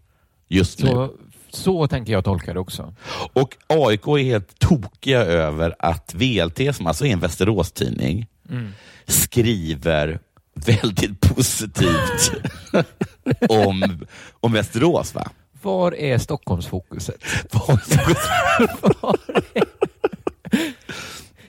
[0.48, 0.88] just nu.
[0.88, 1.10] Så,
[1.50, 2.94] så tänker jag tolka det också.
[3.32, 8.72] Och AIK är helt tokiga över att VLT, som alltså är en Västerås-tidning, Mm.
[9.06, 10.20] skriver
[10.66, 12.32] väldigt positivt
[13.48, 14.06] om,
[14.40, 15.14] om Västerås.
[15.14, 15.30] Va?
[15.62, 17.24] Var är Stockholmsfokuset?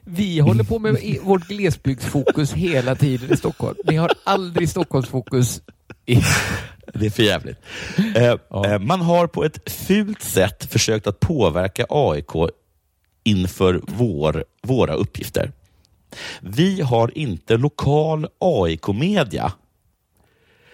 [0.03, 3.77] Vi håller på med vårt glesbygdsfokus hela tiden i Stockholm.
[3.85, 5.61] Ni har aldrig Stockholmsfokus
[6.05, 6.21] i...
[6.93, 7.57] Det är för jävligt.
[8.15, 8.23] Eh,
[8.65, 12.51] eh, man har på ett fult sätt försökt att påverka AIK
[13.23, 15.51] inför vår, våra uppgifter.
[16.41, 19.53] Vi har inte lokal AIK-media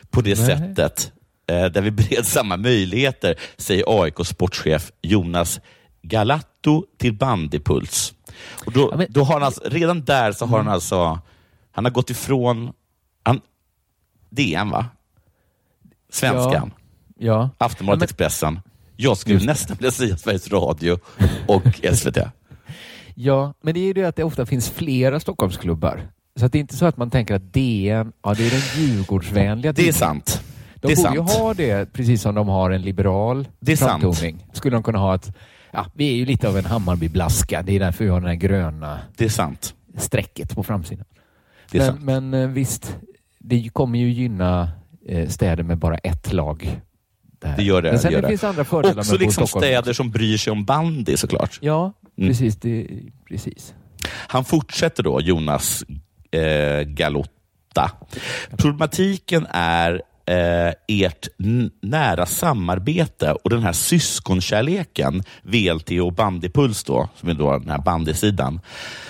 [0.10, 0.46] på det Nej.
[0.48, 1.12] sättet
[1.48, 5.60] eh, där vi bereds samma möjligheter, säger AIK sportchef Jonas
[6.02, 8.14] Galatto till Bandypuls.
[8.66, 11.20] Och då, då har han alltså, redan där så har han alltså,
[11.72, 12.74] han har gått ifrån
[13.24, 13.42] han,
[14.30, 14.86] DN va?
[16.10, 16.72] Svenskan,
[17.20, 17.50] Ja.
[17.58, 18.60] Aftonbladet, Ja, men- Expressen.
[19.00, 21.00] Jag skulle nästan vilja säga Sveriges Radio
[21.48, 22.18] och SVT.
[23.20, 26.08] Ja, men det är ju det att det ofta finns flera Stockholmsklubbar.
[26.40, 28.84] Så att det är inte så att man tänker att DN, ja det är den
[28.88, 30.42] Djurgårdsvänliga Det är sant.
[30.76, 31.32] De borde ju sant.
[31.32, 34.02] ha det, precis som de har en liberal Det är sant.
[34.02, 34.46] framtoning.
[34.54, 35.32] Skulle de kunna ha ett,
[35.72, 37.62] ja, vi är ju lite av en Hammarbyblaska.
[37.62, 39.74] Det är därför vi har den här gröna Det är sant.
[39.98, 41.06] strecket på framsidan.
[41.72, 42.04] Det är men, sant.
[42.04, 42.98] men eh, visst,
[43.40, 44.70] det kommer ju gynna
[45.08, 46.82] eh, städer med bara ett lag.
[47.40, 47.56] Där.
[47.58, 47.92] Det gör det.
[47.92, 49.64] Men sen det, gör det finns andra fördelar Också med att liksom Stockholm.
[49.64, 51.58] städer som bryr sig om bandy såklart.
[51.62, 52.30] Ja, Mm.
[52.30, 52.56] precis.
[52.56, 52.88] Det,
[53.30, 53.74] precis.
[54.28, 55.84] Han fortsätter då, Jonas
[56.32, 57.92] eh, Galotta.
[58.58, 61.28] Problematiken är eh, ert
[61.82, 67.82] nära samarbete och den här syskonkärleken, VLT och Bandypuls då, som är då den här
[67.82, 68.60] bandysidan.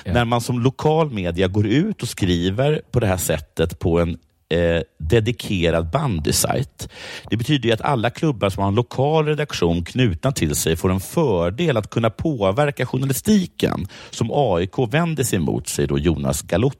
[0.05, 4.17] När man som lokal media går ut och skriver på det här sättet på en
[4.49, 6.89] eh, dedikerad bandysajt.
[7.29, 10.99] Det betyder att alla klubbar som har en lokal redaktion knutna till sig får en
[10.99, 16.77] fördel att kunna påverka journalistiken som AIK vänder sig emot, säger då Jonas Galot-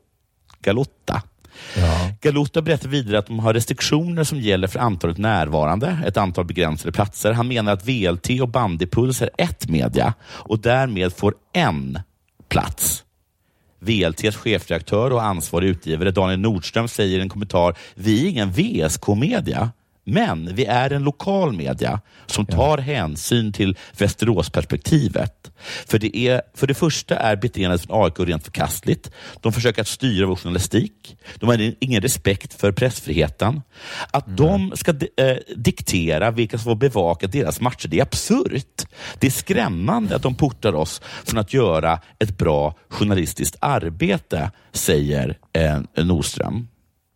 [0.62, 1.22] Galotta.
[2.22, 6.92] Galotta berättar vidare att de har restriktioner som gäller för antalet närvarande, ett antal begränsade
[6.92, 7.32] platser.
[7.34, 12.00] Han menar att VLT och Bandypuls är ett media och därmed får en
[12.50, 13.04] plats.
[13.80, 19.72] VLTs chefredaktör och ansvarig utgivare Daniel Nordström säger i en kommentar, vi är ingen VSK-media,
[20.10, 25.52] men vi är en lokal media som tar hänsyn till Västeråsperspektivet.
[25.86, 29.12] För det, är, för det första är beteendet från AIK rent förkastligt.
[29.42, 31.18] De försöker att styra vår journalistik.
[31.36, 33.62] De har ingen respekt för pressfriheten.
[34.12, 38.86] Att de ska eh, diktera vilka som får bevaka deras matcher, det är absurt.
[39.20, 45.38] Det är skrämmande att de portar oss från att göra ett bra journalistiskt arbete, säger
[45.54, 46.68] eh, Nordström.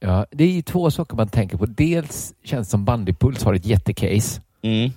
[0.03, 1.65] Ja, det är två saker man tänker på.
[1.65, 4.41] Dels känns det som Bandypuls har ett jättecase.
[4.61, 4.91] Mm.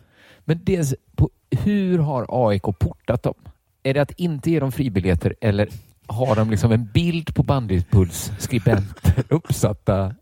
[0.44, 3.34] Men dels på hur har AIK portat dem?
[3.82, 5.68] Är det att inte ge dem fribiljetter eller
[6.06, 10.14] har de liksom en bild på Bandypuls skribenter uppsatta?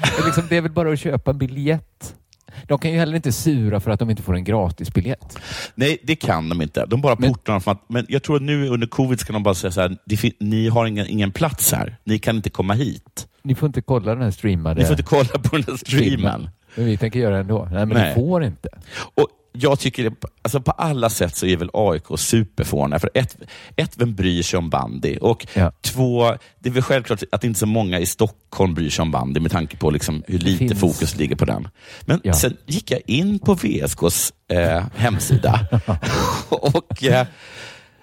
[0.00, 2.16] Det är, liksom, det är väl bara att köpa en biljett.
[2.66, 5.38] De kan ju heller inte sura för att de inte får en gratisbiljett.
[5.74, 6.86] Nej, det kan de inte.
[6.86, 9.54] De bara portar dem att, men jag tror att nu under covid ska de bara
[9.54, 11.96] säga så här, "Det fin- ni har ingen, ingen plats här.
[12.04, 13.28] Ni kan inte komma hit.
[13.42, 16.04] Ni får inte kolla den här streamade Ni får inte kolla på den här streamen.
[16.10, 16.48] filmen.
[16.74, 17.64] Men vi tänker göra det ändå.
[17.72, 18.08] Nej, men Nej.
[18.08, 18.68] ni får inte.
[19.14, 22.98] Och jag tycker, det, alltså på alla sätt så är väl AIK superfåniga.
[22.98, 23.36] För ett,
[23.76, 25.16] ett, vem bryr sig om bandy?
[25.20, 25.46] Och
[25.82, 29.40] två, det är väl självklart att inte så många i Stockholm bryr sig om bandy
[29.40, 31.68] med tanke på liksom hur lite finns- fokus ligger på den.
[32.06, 35.66] Men sen gick jag in på VSKs eh, hemsida
[36.48, 37.26] och eh,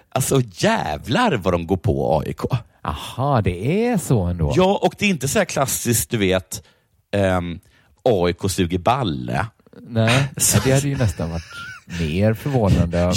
[0.08, 2.40] alltså jävlar vad de går på AIK.
[2.82, 4.52] Aha, det är så ändå?
[4.56, 6.62] Ja, och det är inte så här klassiskt, du vet,
[7.12, 7.58] ehm,
[8.04, 9.46] AIK suger balle.
[9.82, 11.42] Nej, ja, det hade ju nästan varit
[12.00, 12.98] mer förvånande.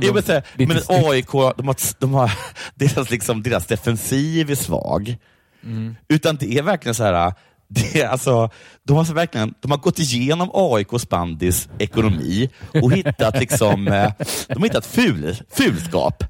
[0.00, 2.32] Jag vill säga, men AIK, de har, de har,
[2.74, 5.16] deras, liksom, deras defensiv är svag.
[5.64, 5.96] Mm.
[6.08, 7.32] Utan det är verkligen så här,
[7.68, 8.50] det är alltså,
[8.82, 12.50] de, har så verkligen, de har gått igenom AIKs bandys ekonomi
[12.82, 14.12] och hittat, liksom, eh,
[14.48, 16.24] de har hittat ful, fulskap.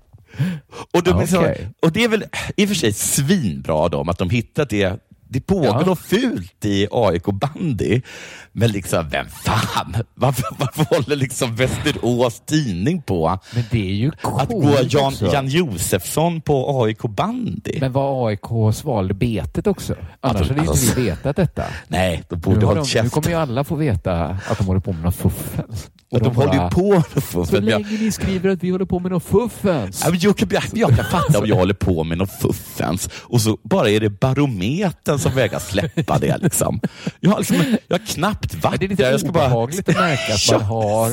[0.92, 1.68] Och, de, Okej.
[1.82, 2.24] och det är väl
[2.56, 5.00] i och för sig svinbra dem att de hittat det.
[5.28, 5.80] Det pågår Ja.
[5.80, 8.00] något fult i AIK bandy.
[8.52, 9.96] Men liksom, vem fan?
[10.14, 15.06] Varför, varför håller liksom Västerås tidning på Men det är ju att gå coolt Jan,
[15.06, 15.32] också.
[15.32, 17.78] Jan Josefsson på AIK bandy?
[17.80, 19.94] Men var AIK svalde betet också?
[20.20, 21.62] Annars Alltså, hade ju inte alltså, vi vetat detta.
[21.88, 24.66] Nej, de borde nu, har hållit de, nu kommer ju alla få veta att de
[24.66, 25.90] håller på med något fuffens.
[26.14, 27.52] Och de håller ju på Så fuffens.
[27.52, 30.04] Jag- länge ni skriver att vi håller på med något fuffens.
[30.20, 33.90] Jag kan, jag, kan fatta om jag håller på med något fuffens och så bara
[33.90, 36.38] är det barometern som vägrar släppa det.
[36.42, 36.80] Liksom.
[37.20, 37.56] Jag, har liksom,
[37.88, 39.10] jag har knappt varit det är lite där.
[39.10, 41.10] Jag ska bara, obehagligt att märka att man har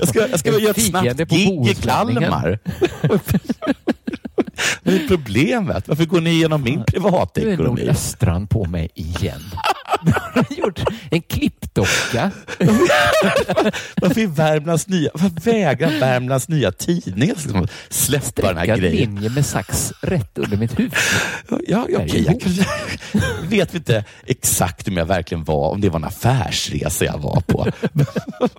[0.00, 1.74] jag ska, jag ska göra ett snabbt gig i.
[1.74, 2.58] Kalmar.
[4.82, 5.88] Vad är problemet?
[5.88, 7.80] Varför går ni igenom min Nu är privatekonomi?
[7.82, 9.42] Nordöstran på mig igen.
[10.50, 10.80] Gjort
[11.10, 11.22] en
[11.74, 12.30] klippdocka.
[14.00, 19.14] Varför är Värmlands nya, varför vägrar Värmlands nya tidning liksom släppa den här En grejen?
[19.14, 20.94] linje med sax rätt under mitt huvud.
[21.48, 22.64] Ja, ja, okej, jag kanske,
[23.48, 27.66] vet inte exakt om jag verkligen var, om det var en affärsresa jag var på.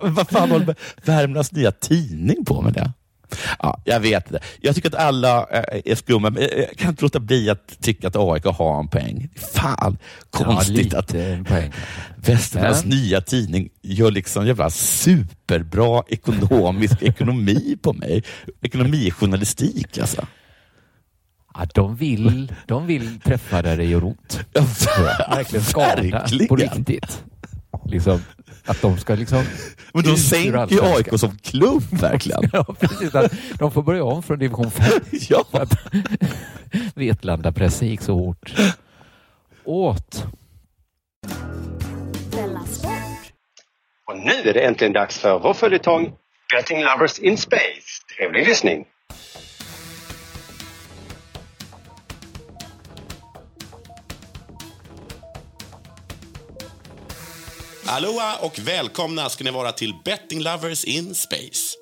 [0.00, 2.92] Vad fan håller Värmlands nya tidning på med det?
[3.62, 4.44] Ja, jag vet inte.
[4.60, 8.08] Jag tycker att alla eh, är skumma, men jag kan inte låta bli att tycka
[8.08, 9.28] att AIK har en poäng.
[9.52, 9.98] Fan,
[10.30, 11.14] konstigt lite att.
[12.16, 18.22] Västernorrlands Men- nya tidning gör liksom jävla superbra ekonomisk ekonomi på mig.
[18.62, 20.26] Ekonomijournalistik alltså.
[21.54, 24.40] Ja, de, vill, de vill träffa där det gör ont.
[24.52, 24.62] Ja,
[25.36, 27.24] Verkligen skada på riktigt.
[27.86, 28.22] Liksom,
[28.66, 29.44] att de ska liksom...
[29.94, 30.82] Men de sänker ju.
[30.82, 32.42] AIK som klubb verkligen.
[32.52, 33.14] Ja, precis.
[33.14, 35.00] Att de får börja om från division 5.
[35.28, 35.44] Ja.
[36.94, 38.52] Vetlanda-pressen gick så hårt
[39.64, 40.26] åt.
[44.06, 46.12] Och nu är det äntligen dags för vår följetong
[46.54, 48.02] Betting Lovers in Space.
[48.16, 48.84] Trevlig lyssning!
[57.88, 61.76] Aloha och välkomna ska ni vara till Betting Lovers in Space.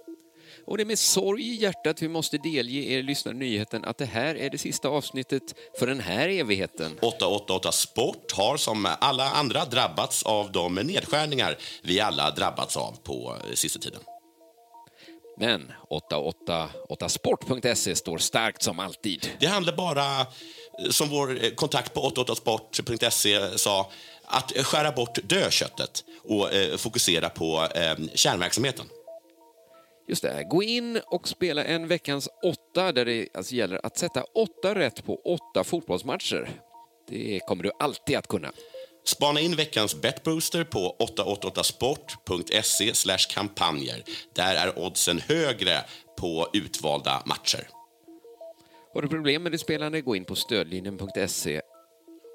[0.66, 4.04] Och det är med sorg i hjärtat vi måste delge er lyssnare nyheten att det
[4.04, 5.42] här är det sista avsnittet
[5.78, 6.98] för den här evigheten.
[7.02, 13.36] 888 Sport har som alla andra drabbats av de nedskärningar vi alla drabbats av på
[13.48, 14.00] eh, sista tiden.
[15.38, 19.28] Men 888sport.se står starkt som alltid.
[19.38, 20.26] Det handlar bara, eh,
[20.90, 23.90] som vår eh, kontakt på 888sport.se sa,
[24.26, 28.86] att eh, skära bort dödköttet och eh, fokusera på eh, kärnverksamheten.
[30.08, 34.22] Just det, gå in och spela en veckans åtta där det alltså gäller att sätta
[34.22, 36.50] åtta rätt på åtta fotbollsmatcher.
[37.08, 38.52] Det kommer du alltid att kunna.
[39.06, 44.02] Spana in veckans betbooster på 888sport.se kampanjer.
[44.34, 45.84] Där är oddsen högre
[46.18, 47.68] på utvalda matcher.
[48.94, 51.60] Har du problem med ditt spelande, gå in på stödlinjen.se.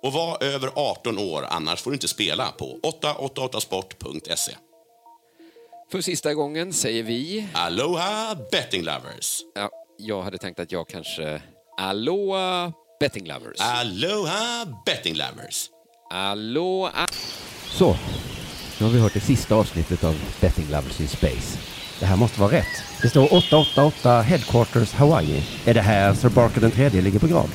[0.04, 4.52] Och var över 18 år, annars får du inte spela på 888sport.se.
[5.92, 7.48] För sista gången säger vi...
[7.54, 9.42] Aloha betting lovers!
[9.56, 11.42] Ja, jag hade tänkt att jag kanske...
[11.78, 13.60] Aloha betting lovers.
[13.60, 15.70] Aloha betting lovers!
[16.12, 17.08] Aloha...
[17.72, 17.98] Så,
[18.80, 21.60] nu har vi hört det sista avsnittet av Betting Lovers in Space.
[22.00, 22.84] Det här måste vara rätt.
[23.02, 25.44] Det står 888 Headquarters Hawaii.
[25.66, 27.50] Är det här Sir Barker den tredje ligger på grav?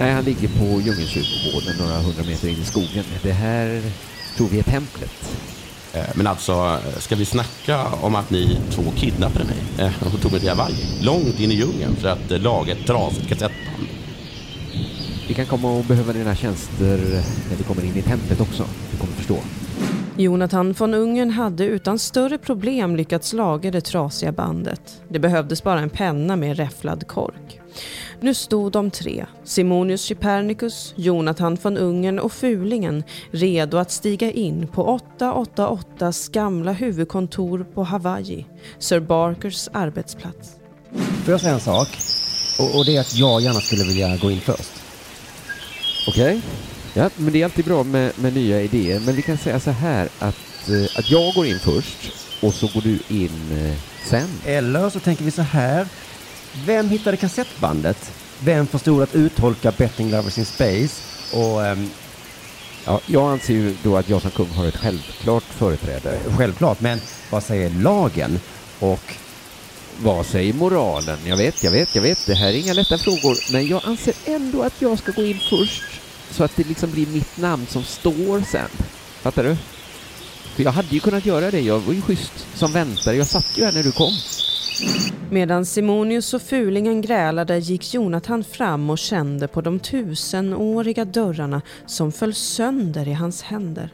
[0.00, 3.04] Nej, han ligger på Djungelkyrkogården några hundra meter in i skogen.
[3.22, 3.82] Det här
[4.36, 5.10] tror vi är templet.
[5.94, 10.32] Eh, Men alltså, ska vi snacka om att ni två kidnappade mig eh, och tog
[10.32, 10.74] mig till Hawaii?
[11.02, 13.88] Långt in i djungeln för att eh, laga ett trasigt kassettband.
[15.28, 16.98] Vi kan komma och behöva dina tjänster
[17.50, 18.64] när vi kommer in i templet också.
[18.92, 19.36] Du kommer förstå.
[20.16, 25.00] Jonathan von Ungern hade utan större problem lyckats laga det trasiga bandet.
[25.08, 27.60] Det behövdes bara en penna med räfflad kork.
[28.22, 34.66] Nu stod de tre, Simonius Chypernicus, Jonathan von Ungern och Fulingen, redo att stiga in
[34.66, 38.46] på 888s gamla huvudkontor på Hawaii,
[38.78, 40.50] Sir Barkers arbetsplats.
[41.24, 41.88] Får jag säga en sak?
[42.58, 44.72] Och, och det är att jag gärna skulle vilja gå in först.
[46.08, 46.40] Okej.
[46.94, 49.00] Ja, men det är alltid bra med, med nya idéer.
[49.00, 52.12] Men vi kan säga så här att, eh, att jag går in först
[52.42, 53.76] och så går du in eh,
[54.10, 54.28] sen.
[54.46, 55.86] Eller så tänker vi så här.
[56.66, 58.12] Vem hittade kassettbandet?
[58.38, 61.02] Vem förstod att uttolka Betting Lovers in Space?
[61.36, 61.90] Och ehm,
[62.84, 66.18] Ja, jag anser ju då att jag som kung har ett självklart företräde.
[66.38, 68.40] självklart, men vad säger lagen?
[68.78, 69.14] Och
[70.02, 71.18] Vad säger moralen?
[71.24, 72.26] Jag vet, jag vet, jag vet.
[72.26, 73.52] Det här är inga lätta frågor.
[73.52, 75.82] Men jag anser ändå att jag ska gå in först.
[76.30, 78.68] Så att det liksom blir mitt namn som står sen.
[79.22, 79.56] Fattar du?
[80.56, 81.60] För jag hade ju kunnat göra det.
[81.60, 83.16] Jag var ju schysst som väntare.
[83.16, 84.12] Jag satt ju här när du kom.
[85.30, 92.12] Medan Simonius och Fulingen grälade gick Jonathan fram och kände på de tusenåriga dörrarna som
[92.12, 93.92] föll sönder i hans händer.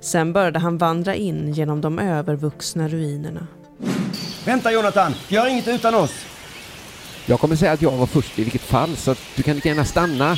[0.00, 3.46] Sen började han vandra in genom de övervuxna ruinerna.
[4.44, 6.24] Vänta Jonathan, gör inget utan oss!
[7.26, 9.84] Jag kommer säga att jag var först i vilket fall, så du kan lika gärna
[9.84, 10.36] stanna.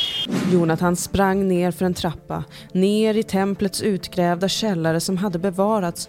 [0.52, 6.08] Jonathan sprang ner för en trappa, ner i templets utgrävda källare som hade bevarats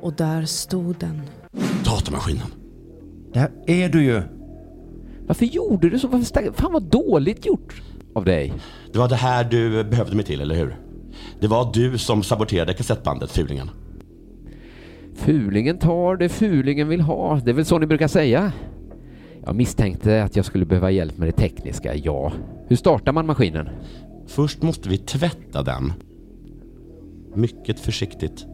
[0.00, 1.22] och där stod den.
[1.84, 2.63] Datamaskinen.
[3.34, 4.22] Där är du ju.
[5.26, 6.08] Varför gjorde du så?
[6.08, 7.82] Varför sta- Fan vad dåligt gjort
[8.14, 8.52] av dig.
[8.92, 10.76] Det var det här du behövde mig till, eller hur?
[11.40, 13.70] Det var du som saboterade kassettbandet, Fulingen.
[15.14, 17.40] Fulingen tar det fulingen vill ha.
[17.44, 18.52] Det är väl så ni brukar säga?
[19.46, 22.32] Jag misstänkte att jag skulle behöva hjälp med det tekniska, ja.
[22.66, 23.68] Hur startar man maskinen?
[24.26, 25.92] Först måste vi tvätta den.
[27.34, 28.46] Mycket försiktigt.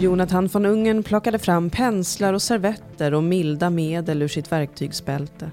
[0.00, 5.50] Jonathan von Ungern plockade fram penslar och servetter och milda medel ur sitt verktygsbälte.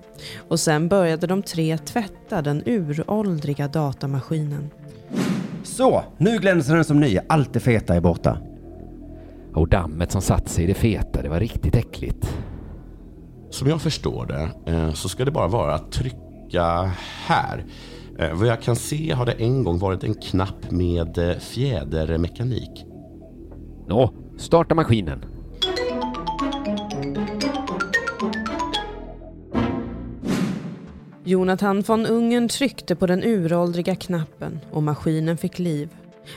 [0.47, 4.70] Och sen började de tre tvätta den uråldriga datamaskinen.
[5.64, 7.18] Så, nu glänser den som ny.
[7.30, 8.38] Allt det feta är borta.
[9.53, 12.38] Och dammet som satt sig i det feta, det var riktigt äckligt.
[13.49, 16.91] Som jag förstår det eh, så ska det bara vara att trycka
[17.26, 17.66] här.
[18.20, 22.86] Eh, Vad jag kan se har det en gång varit en knapp med eh, fjädermekanik.
[23.88, 25.26] Nå, starta maskinen.
[31.24, 35.90] Jonathan von Ungern tryckte på den uråldriga knappen och maskinen fick liv.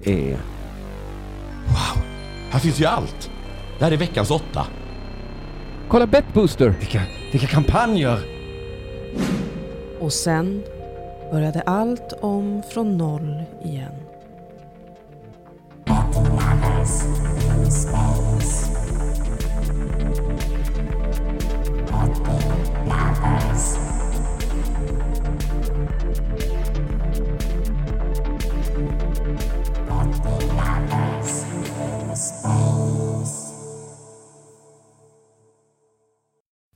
[0.01, 0.37] sport.se
[1.67, 2.03] Wow,
[2.51, 3.31] här finns ju allt.
[3.79, 4.67] Det här är veckans åtta.
[5.89, 6.75] Kolla Betbooster!
[6.79, 8.19] Vilka, vilka kampanjer!
[10.01, 10.63] Och sen
[11.33, 13.93] började allt om från noll igen.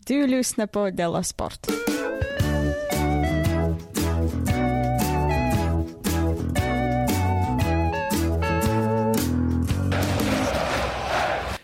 [0.07, 1.67] Du lyssnar på Della Sport.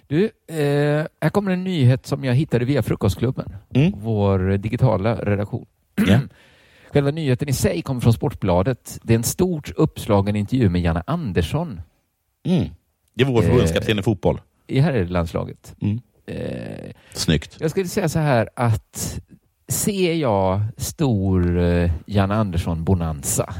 [0.06, 3.56] Du, eh, här kommer en nyhet som jag hittade via Frukostklubben,
[3.94, 5.66] vår digitala redaktion.
[6.90, 8.98] Själva nyheten i sig kommer från Sportbladet.
[9.02, 11.80] Det är en stort uppslagen intervju med Janne Andersson.
[12.44, 12.68] Mm.
[13.14, 14.40] Det är vår Eh, förbundskapten i fotboll.
[14.66, 15.74] I herrlandslaget.
[15.80, 16.00] Mm.
[16.30, 17.56] Eh, Snyggt.
[17.60, 19.20] jag skulle säga så här att
[19.68, 23.54] ser jag stor eh, Janne Andersson-bonanza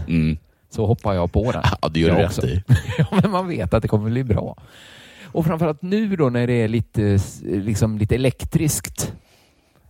[0.71, 1.62] så hoppar jag på den.
[1.62, 1.77] Mm.
[1.83, 2.62] Ja, det gör du rätt i.
[2.99, 4.57] ja, men man vet att det kommer bli bra.
[5.25, 9.12] Och framförallt nu då när det är lite, liksom lite elektriskt.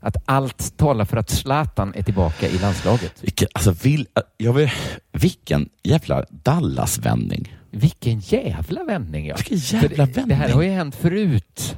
[0.01, 3.13] Att allt talar för att Zlatan är tillbaka i landslaget.
[3.21, 4.07] Vilken, alltså, vill,
[4.37, 4.71] jag vill,
[5.13, 7.57] vilken jävla Dallas-vändning.
[7.71, 9.27] Vilken jävla vändning!
[9.27, 9.37] Ja.
[9.37, 10.53] Vilken jävla För det, det här vändning.
[10.57, 11.77] har ju hänt förut.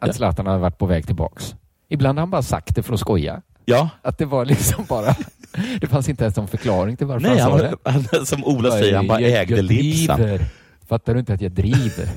[0.00, 1.54] Att Zlatan har varit på väg tillbaks.
[1.88, 3.42] Ibland har han bara sagt det för att skoja.
[3.64, 3.88] Ja.
[4.02, 5.14] Att det var liksom bara...
[5.80, 8.08] Det fanns inte ens någon förklaring till varför Nej, han sa han, det.
[8.18, 10.44] han, som Ola säger, han bara jag, ägde jag driver.
[10.88, 12.04] Fattar du inte att jag driver?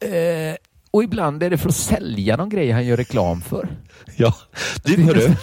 [0.00, 0.56] eh,
[0.90, 3.68] och ibland är det för att sälja någon grej han gör reklam för.
[4.16, 4.34] Ja,
[4.84, 5.34] du hörru.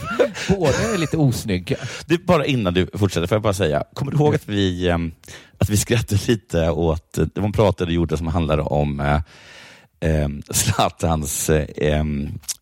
[0.50, 1.78] Båda är lite osnygga.
[2.06, 5.12] Du, bara innan du fortsätter, får jag bara säga, kommer du ihåg att vi, ehm,
[5.58, 9.22] att vi skrattade lite åt, det en pratade gjorde som handlade om
[10.02, 12.04] eh, Zlatans eh,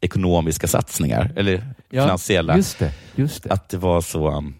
[0.01, 2.55] ekonomiska satsningar, eller Ja, finansiella.
[2.57, 3.51] just det, just det.
[3.51, 4.51] Att det var så,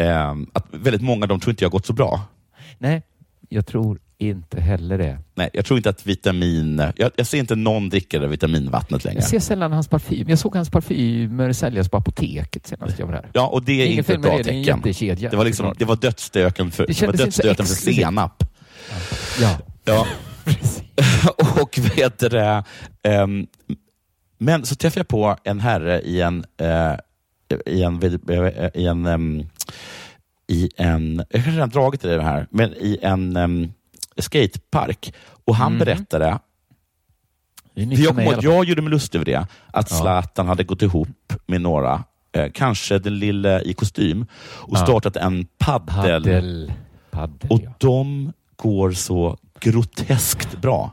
[0.00, 2.20] eh, att väldigt många av dem tror inte jag har gått så bra.
[2.78, 3.02] Nej,
[3.48, 5.18] jag tror inte heller det.
[5.34, 9.20] Nej, jag tror inte att vitamin, jag, jag ser inte någon dricka det vitaminvattnet längre.
[9.20, 10.28] Jag ser sällan hans parfym.
[10.28, 13.30] Jag såg hans parfymer säljas på apoteket senast jag var där.
[13.32, 14.62] Ja, och det är Ingen inte ett bra det, det tecken.
[14.64, 18.44] jättekedja, Det var, liksom, det var dödsstöten för, Det det var dödsstöten för senap.
[19.40, 19.58] Ja.
[19.84, 20.06] Ja.
[21.62, 22.64] och vet det,
[23.02, 23.46] ehm,
[24.38, 26.92] Men så träffade jag på en herre i en, eh,
[27.66, 28.04] i en,
[28.74, 29.46] i en, ehm,
[30.48, 33.72] i en, jag har redan dragit i det här, men i en um,
[34.18, 35.14] skatepark.
[35.44, 35.78] Och han Mhm.
[35.78, 36.38] berättade,
[37.74, 38.44] för jag fall.
[38.44, 39.96] jag gjorde mig lustig över det, att Ja.
[39.96, 44.82] Zlatan hade gått ihop med några, eh, kanske den lille i kostym, och Ja.
[44.82, 46.22] startat en paddel.
[46.22, 46.72] Paddel.
[47.10, 47.70] Paddel, och ja.
[47.78, 50.92] de går så groteskt bra.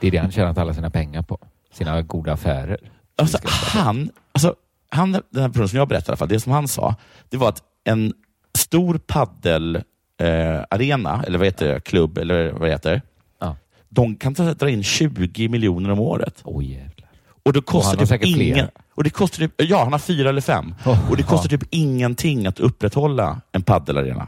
[0.00, 1.38] Det är det han tjänat alla sina pengar på.
[1.72, 2.76] Sina goda affärer.
[3.18, 4.54] Alltså, han, alltså,
[4.88, 6.94] han, den här personen som jag berättade, i alla fall, det som han sa,
[7.28, 8.12] det var att en
[8.58, 9.84] stor paddelarena,
[10.20, 13.02] eh, arena, eller vad heter det, klubb, eller vad det heter,
[13.40, 13.56] Ja.
[13.88, 16.40] de kan ta- dra in 20 miljoner om året.
[16.44, 17.08] Oj jävlar.
[17.42, 18.68] Och det Och kostar har typ ingen, flera.
[18.94, 20.74] och det kostar typ, Ja, han har fyra eller fem.
[20.86, 21.58] Oh, och det kostar ja.
[21.58, 24.26] typ ingenting att upprätthålla en paddelarena.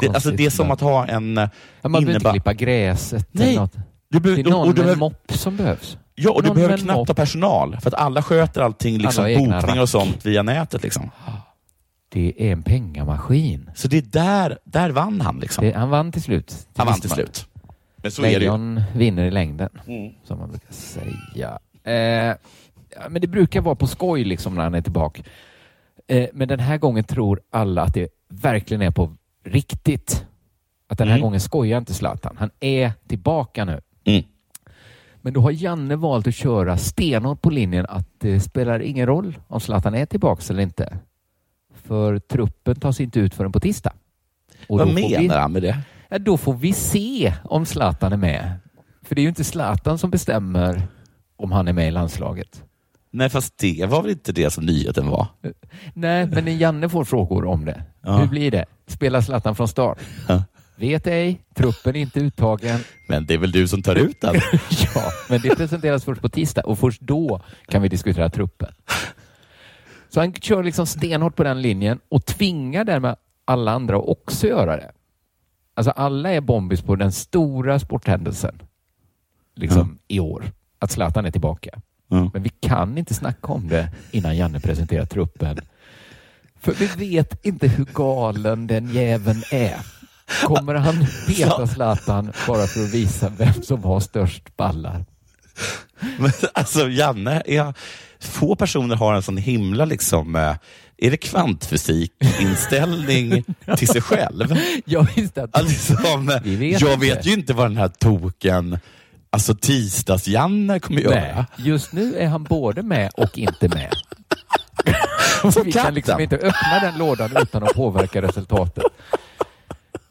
[0.00, 1.48] Det, alltså, det är som att ha en eh,
[1.82, 3.48] Ja, man behöver inte klippa gräset Nej.
[3.48, 3.74] eller något.
[4.10, 5.98] Du behöver- det är någon och du med en mopp som behövs.
[6.14, 7.08] Ja, och du behöver knappt mopp.
[7.08, 10.82] ha personal, för att alla sköter allting, liksom, Alla bokningar och sånt via nätet.
[10.82, 11.10] Liksom.
[12.08, 13.70] Det är en pengamaskin.
[13.74, 15.40] Så det är där, där vann han.
[15.40, 15.64] Liksom.
[15.64, 16.48] Det, han vann till slut.
[16.48, 17.46] Det han vann till slut.
[17.96, 18.38] Men så är det ju.
[18.38, 20.12] Lejon vinner i längden, Mm.
[20.24, 21.58] som man brukar säga.
[21.84, 22.36] Eh,
[23.10, 25.22] men det brukar vara på skoj liksom när han är tillbaka.
[26.08, 29.16] Eh, men den här gången tror alla att det verkligen är på
[29.48, 30.26] riktigt.
[30.88, 31.22] Att den här Mm.
[31.22, 32.36] gången skojar inte Zlatan.
[32.38, 33.80] Han är tillbaka nu.
[34.04, 34.24] Mm.
[35.20, 39.38] Men då har Janne valt att köra stenhårt på linjen att det spelar ingen roll
[39.48, 40.98] om Zlatan är tillbaka eller inte.
[41.74, 43.92] För truppen tas inte ut förrän på tisdag.
[44.68, 45.78] Och Vad menar vi- han med det?
[46.08, 48.52] Ja, då får vi se om Zlatan är med.
[49.02, 50.82] För det är ju inte Zlatan som bestämmer
[51.36, 52.64] om han är med i landslaget.
[53.18, 55.26] Nej, fast det var väl inte det som nyheten var?
[55.94, 57.82] Nej, men när Janne får frågor om det.
[58.02, 58.16] Ja.
[58.16, 58.64] Hur blir det?
[58.86, 59.98] Spelar Zlatan från start?
[60.28, 60.44] Ja.
[60.76, 61.40] Vet ej.
[61.54, 62.80] Truppen är inte uttagen.
[63.08, 64.34] Men det är väl du som tar ut den?
[64.94, 68.72] ja, men det presenteras först på tisdag och först då kan vi diskutera truppen.
[70.08, 74.46] Så han kör liksom stenhårt på den linjen och tvingar därmed alla andra att också
[74.46, 74.90] göra det.
[75.74, 78.62] Alltså alla är bombis på den stora sporthändelsen
[79.54, 80.44] liksom i år.
[80.78, 81.80] Att Zlatan är tillbaka.
[82.08, 82.30] Ja.
[82.32, 85.58] Men vi kan inte snacka om det innan Janne presenterar truppen.
[86.60, 89.76] För vi vet inte hur galen den jäveln är.
[90.44, 95.04] Kommer han peta Zlatan bara för att visa vem som har störst ballar?
[96.18, 97.74] Men, alltså, Janne, är,
[98.20, 100.54] få personer har en sån himla, liksom, eh,
[100.96, 103.44] är det kvantfysikinställning
[103.76, 104.56] till sig själv?
[104.84, 105.56] Jag visste att...
[105.56, 105.96] Alltså,
[106.44, 108.78] Vi vet jag vet ju inte vad den här token,
[109.30, 111.14] alltså tisdags-Janne kommer göra.
[111.14, 113.92] Nej, just nu är han både med och inte med.
[115.52, 118.84] Som vi kan liksom inte öppna den lådan utan att påverka resultatet.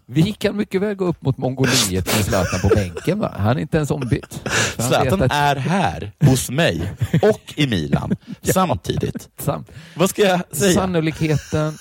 [0.05, 3.19] Vi kan mycket väl gå upp mot Mongoliet med Zlatan på bänken.
[3.19, 3.33] Va?
[3.37, 4.41] Han är inte ens ombytt.
[4.77, 6.91] Zlatan att- är här hos mig
[7.21, 9.29] och i Milan samtidigt.
[9.39, 9.65] Sam-
[9.95, 10.73] Vad ska jag säga?
[10.73, 11.77] Sannolikheten...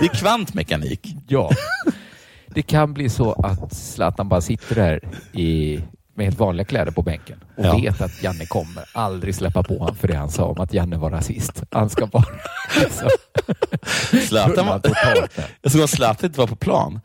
[0.00, 1.14] Det är kvantmekanik.
[1.28, 1.50] Ja.
[2.46, 5.00] Det kan bli så att Zlatan bara sitter där
[5.32, 5.80] i,
[6.18, 7.76] med helt vanliga kläder på bänken och Ja.
[7.76, 10.96] vet att Janne kommer aldrig släppa på honom för det han sa om att Janne
[10.96, 11.62] var rasist.
[11.70, 12.24] Han ska bara...
[12.80, 13.08] Liksom,
[14.28, 14.80] Zlatan var,
[15.62, 17.00] jag såg att Zlatan inte var på plan,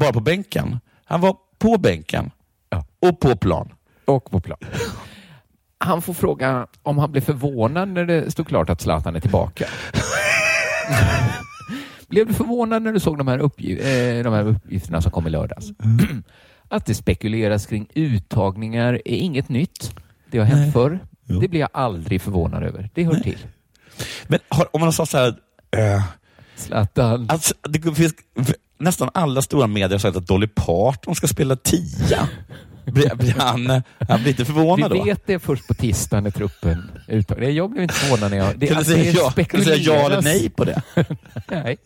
[0.00, 0.80] bara på bänken.
[1.04, 2.30] Han var på bänken
[3.02, 3.72] och på plan.
[4.04, 4.58] och på plan.
[5.78, 9.66] Han får fråga om han blev förvånad när det stod klart att Zlatan är tillbaka.
[12.08, 15.26] blev du förvånad när du såg de här, uppgi- eh, de här uppgifterna som kom
[15.26, 15.66] i lördags?
[16.68, 19.94] Att det spekuleras kring uttagningar är inget nytt.
[20.30, 20.98] Det har hänt förr.
[21.40, 22.90] Det blir jag aldrig förvånad över.
[22.94, 23.38] Det hör till.
[24.26, 25.28] Men har, om man sa så här,
[25.76, 26.02] eh,
[26.56, 27.26] Zlatan.
[27.30, 28.14] alltså, det finns,
[28.78, 32.28] nästan alla stora medier har sagt att Dolly Parton ska spela tia.
[32.84, 35.04] Blir, blir han, han blir inte förvånad Vi då?
[35.04, 37.54] vet det först på tisdag när truppen uttagen.
[37.54, 38.58] Jag blev inte förvånad när jag...
[38.58, 40.82] Det, Kan du alltså, säga det ja- kan du säga ja eller nej på det?
[41.50, 41.76] nej.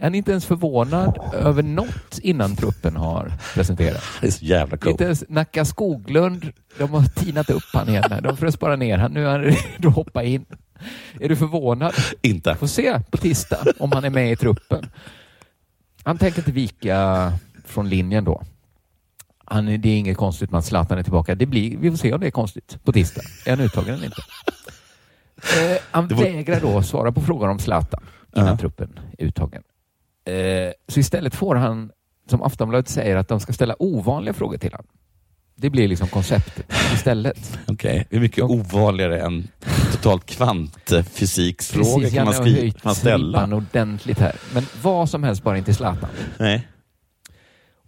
[0.00, 4.04] Jag är inte ens förvånad över något innan truppen har presenterats.
[4.20, 4.90] Det är så jävla coolt.
[4.90, 8.20] Inte ens Nacka Skoglund, de har tinat upp han igen.
[8.22, 9.12] De frös bara ner han.
[9.12, 10.44] Nu är han redo att hoppa in.
[11.20, 11.94] Är du förvånad?
[12.22, 12.54] Inte.
[12.54, 14.86] Får se på tisdag om han är med i truppen.
[16.04, 17.32] Han tänker inte vika
[17.64, 18.42] från linjen då.
[19.44, 21.34] Han, det är inget konstigt med att Zlatan är tillbaka.
[21.34, 23.22] Det blir, vi får se om det är konstigt på tisdag.
[23.46, 24.22] Är han uttagen eller inte?
[25.72, 28.00] Eh, han var- vägrar då svara på frågan om Zlatan
[28.36, 28.56] innan Ja.
[28.56, 29.62] truppen är uttagen.
[30.24, 31.90] Eh, så istället får han,
[32.30, 34.86] som Aftonbladet säger, att de ska ställa ovanliga frågor till honom.
[35.56, 37.58] Det blir liksom konceptet istället.
[37.66, 39.48] Okej, det är mycket ovanligare än
[39.92, 43.56] totalt kvantfysiksfrågor kan man, höjt man ställa.
[43.56, 44.36] ordentligt här.
[44.54, 46.10] Men vad som helst, bara inte Zlatan.
[46.38, 46.68] Nej.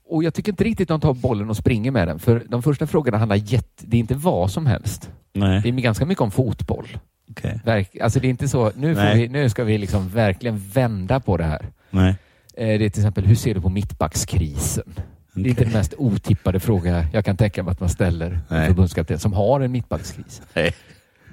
[0.04, 2.18] Och jag tycker inte riktigt de tar bollen och springer med den.
[2.18, 3.86] För de första frågorna handlar jätte...
[3.86, 5.10] Det är inte vad som helst.
[5.32, 5.60] Nej.
[5.62, 6.88] Det är ganska mycket om fotboll.
[7.30, 7.60] Okej.
[7.64, 11.36] Verk, alltså det är inte så, nu, vi, nu ska vi liksom verkligen vända på
[11.36, 11.66] det här.
[11.92, 12.14] Nej.
[12.56, 14.94] Eh, Det är till exempel, hur ser du på mittbackskrisen?
[15.34, 18.66] Det är inte den mest otippade fråga jag kan tänka mig att man ställer en
[18.66, 20.42] förbundskapten som har en mittbackskris.
[20.54, 20.74] Nej.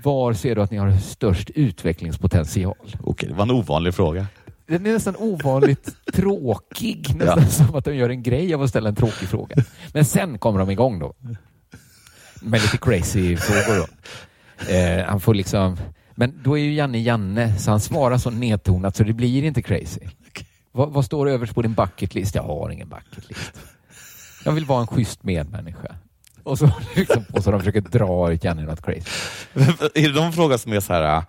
[0.04, 2.76] Var ser du att ni har störst utvecklingspotential?
[3.04, 4.28] Okej, det var en ovanlig fråga.
[4.68, 7.48] Den är nästan ovanligt tråkig, nästan Ja.
[7.50, 9.56] som att de gör en grej av att ställa en tråkig fråga.
[9.94, 11.14] Men sen kommer de igång då.
[12.42, 13.88] Med lite crazy frågor då.
[14.74, 15.78] Eh, han får liksom...
[16.16, 19.62] Men då är ju Janne Janne, så han svarar så nedtonat så det blir inte
[19.62, 20.02] crazy.
[20.72, 22.36] Vad, vad står överst på din bucket list?
[22.36, 23.54] Jag har ingen bucket list.
[24.46, 25.96] Jag vill vara en schysst medmänniska.
[26.44, 29.02] Och så, liksom, och så de försöker dra ut Janne något crazy.
[29.96, 31.24] är det de frågor som är så här,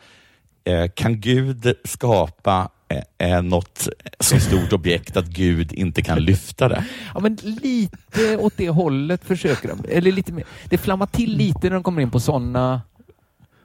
[0.65, 3.89] eh, kan Gud skapa eh, eh, något
[4.21, 6.85] så stort objekt att Gud inte kan lyfta det?
[7.15, 9.85] Ja, men lite åt det hållet försöker de.
[9.89, 10.45] Eller lite mer.
[10.65, 12.83] Det flammar till lite när de kommer in på sådana...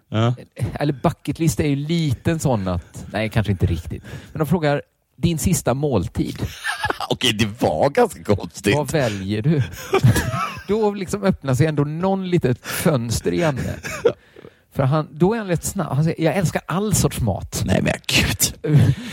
[0.09, 0.35] Ja.
[0.55, 3.05] Eller bucket list är ju lite en sån att...
[3.11, 4.03] Nej, kanske inte riktigt.
[4.31, 4.81] Men de frågar
[5.15, 6.37] din sista måltid.
[7.09, 8.75] Okej, det var ganska konstigt.
[8.75, 9.63] Vad väljer du?
[10.67, 11.23] Då liksom
[11.55, 13.75] sig ändå någon litet fönster i Janne.
[14.75, 15.87] För han, då är han rätt snabb.
[15.87, 17.63] Han säger, jag älskar all sorts mat.
[17.65, 18.53] Nej men gud.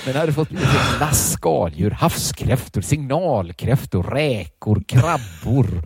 [0.06, 5.84] Men hade fått glass, skaldjur, havskräftor, signalkräftor, räkor, krabbor.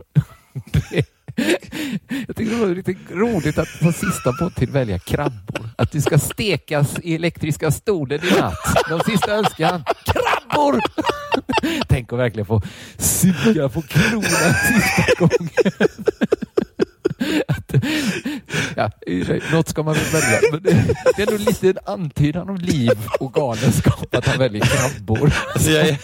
[2.27, 5.69] Jag tycker det var lite roligt att på sista pottid välja krabbor.
[5.77, 8.59] Att du ska stekas i elektriska stolen i natt.
[8.89, 9.85] De sista önskan.
[10.05, 10.81] Krabbor!
[11.89, 12.63] Tänk att verkligen få
[12.99, 15.89] suga på kronan sista gången.
[17.49, 17.75] Att,
[18.77, 18.91] ja,
[19.53, 20.39] något ska man väl välja.
[20.53, 20.63] Men
[21.17, 25.33] det, är nog lite en antydan om liv och galenskap att han väljer krabbor.
[25.55, 25.99] Alltså jag, är,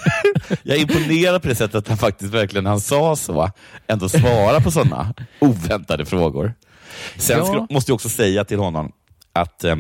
[0.63, 3.51] jag är imponerad på det sättet att han faktiskt verkligen, han sa så,
[3.87, 6.55] ändå svarar på sådana oväntade frågor.
[7.17, 7.45] Sen Ja.
[7.45, 8.93] ska, måste jag också säga till honom
[9.33, 9.77] att eh,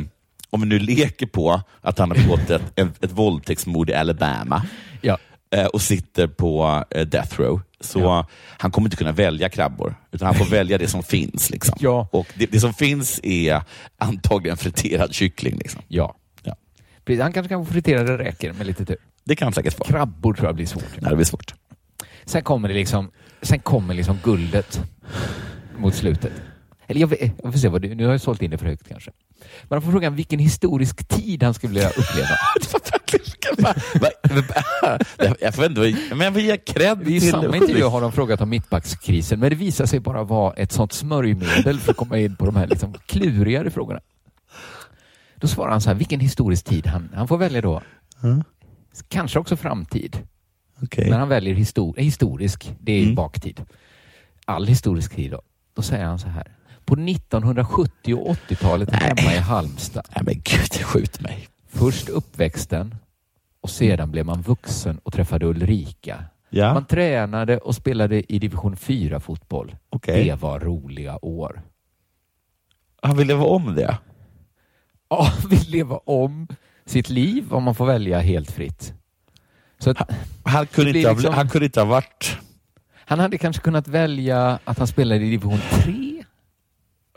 [0.50, 4.62] om vi nu leker på att han har begått ett, ett, ett våldtäktsmord i Alabama
[5.00, 5.18] Ja.
[5.52, 8.26] Eh, och sitter på eh, death row, så
[8.58, 11.50] han kommer inte kunna välja krabbor, utan han får välja det som finns.
[11.50, 11.76] Liksom.
[11.80, 12.08] Ja.
[12.12, 13.62] Och det, det som finns är
[13.98, 15.56] antagligen friterad kyckling.
[15.58, 15.82] Liksom.
[15.88, 16.16] Ja.
[16.42, 16.56] Ja.
[17.06, 18.96] Han kanske kan få friterade räkor med lite tur.
[19.24, 19.84] Det kan han säkert få.
[19.84, 21.00] Krabbor tror jag blir svårt.
[21.00, 21.54] Nej, det blir svårt.
[22.24, 23.10] Sen kommer det liksom,
[23.42, 24.80] sen kommer liksom guldet
[25.76, 26.32] mot slutet.
[26.92, 28.66] Eller jag, vet, jag får se, vad du, nu har jag sålt in det för
[28.66, 29.10] högt kanske.
[29.62, 32.28] Men man får frågan vilken historisk tid han skulle vilja uppleva.
[35.18, 35.80] Jag- jag får ändå,
[36.10, 39.50] men jag vill ge cred I till samma intervju har de frågat om mittbackskrisen, men
[39.50, 42.66] det visar sig bara vara ett sånt smörjmedel för att komma in på de här
[42.66, 44.00] liksom klurigare frågorna.
[45.36, 47.82] Då svarar han så här, vilken historisk tid han, han får välja då.
[49.08, 50.18] Kanske också framtid.
[50.82, 51.10] Okej.
[51.10, 53.14] Men han väljer histor historisk, det är Mm.
[53.14, 53.64] baktid.
[54.44, 55.42] All historisk tid då.
[55.74, 56.56] Då säger han så här.
[56.84, 60.04] På 1970 och 80-talet hemma i Halmstad.
[60.16, 61.48] Nej men gud, skjut mig.
[61.68, 62.94] Först uppväxten
[63.60, 66.24] och sedan blev man vuxen och träffade Ulrika.
[66.50, 66.74] Ja.
[66.74, 69.76] Man tränade och spelade i division 4 fotboll.
[69.90, 70.24] Okej.
[70.24, 71.62] Det var roliga år.
[73.02, 73.98] Han vill leva om det.
[75.10, 76.48] Ja, vill leva om
[76.86, 78.94] sitt liv om man får välja helt fritt.
[79.78, 80.10] Så att,
[80.44, 82.38] Han kunde, det blir inte ha, liksom- han kunde inte ha varit...
[82.94, 86.11] Han hade kanske kunnat välja att han spelade i division 3.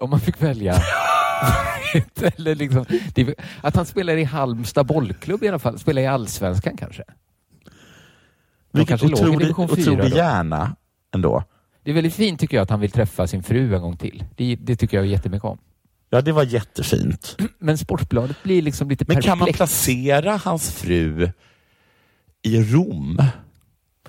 [0.01, 0.75] Om man fick välja.
[2.37, 2.85] Eller liksom,
[3.61, 5.79] att han spelar i Halmstad bollklubb i alla fall.
[5.79, 7.03] Spelar i allsvenskan kanske.
[8.71, 10.75] De Vilken kanske otrolig, division 4 otrolig hjärna
[11.15, 11.43] ändå.
[11.83, 14.23] Det är väldigt fint tycker jag att han vill träffa sin fru en gång till.
[14.35, 15.57] Det, det tycker jag jättemycket om.
[16.09, 17.37] Ja, det var jättefint.
[17.59, 21.29] Men Sportbladet blir liksom lite Men kan man placera hans fru
[22.41, 23.21] i Rom?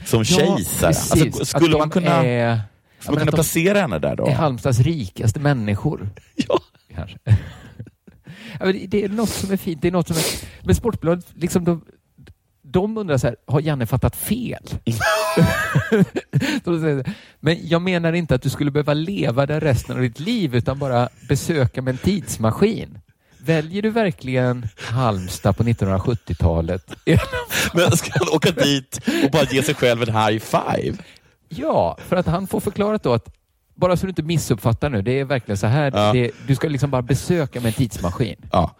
[0.05, 0.87] Som Ja, kejsare?
[0.89, 2.61] Alltså, Att skulle de man kunna, är-
[3.15, 4.27] kunna att de placera henne där då?
[4.27, 6.09] är Halmstads rikaste människor.
[6.49, 6.61] Ja.
[6.95, 7.19] Kanske.
[8.87, 9.83] det- är något som är fint.
[9.83, 10.23] Det är något som är...
[10.67, 11.85] Men Sportbladet, liksom de,
[12.63, 14.63] de undrar så här, har Janne fattat fel?
[17.41, 20.79] Men jag menar inte att du skulle behöva leva där resten av ditt liv utan
[20.79, 22.99] bara besöka med en tidsmaskin.
[23.39, 26.97] Väljer du verkligen Halmstad på 1970-talet?
[27.75, 30.97] Men ska han åka dit och bara ge sig själv en high five?
[31.49, 33.35] Ja, för att han får förklarat då att
[33.75, 35.93] bara så du inte missuppfattar nu, det är verkligen så här.
[35.95, 36.13] Ja.
[36.13, 38.37] Det, du ska liksom bara besöka med en tidsmaskin.
[38.53, 38.71] Ja.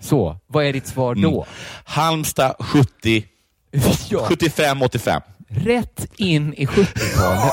[0.00, 1.30] Så, vad är ditt svar då?
[1.30, 1.44] Mm.
[1.84, 3.24] Halmstad 70,
[4.08, 4.26] Ja.
[4.28, 5.22] 75, 85.
[5.48, 7.52] Rätt in i 70-talet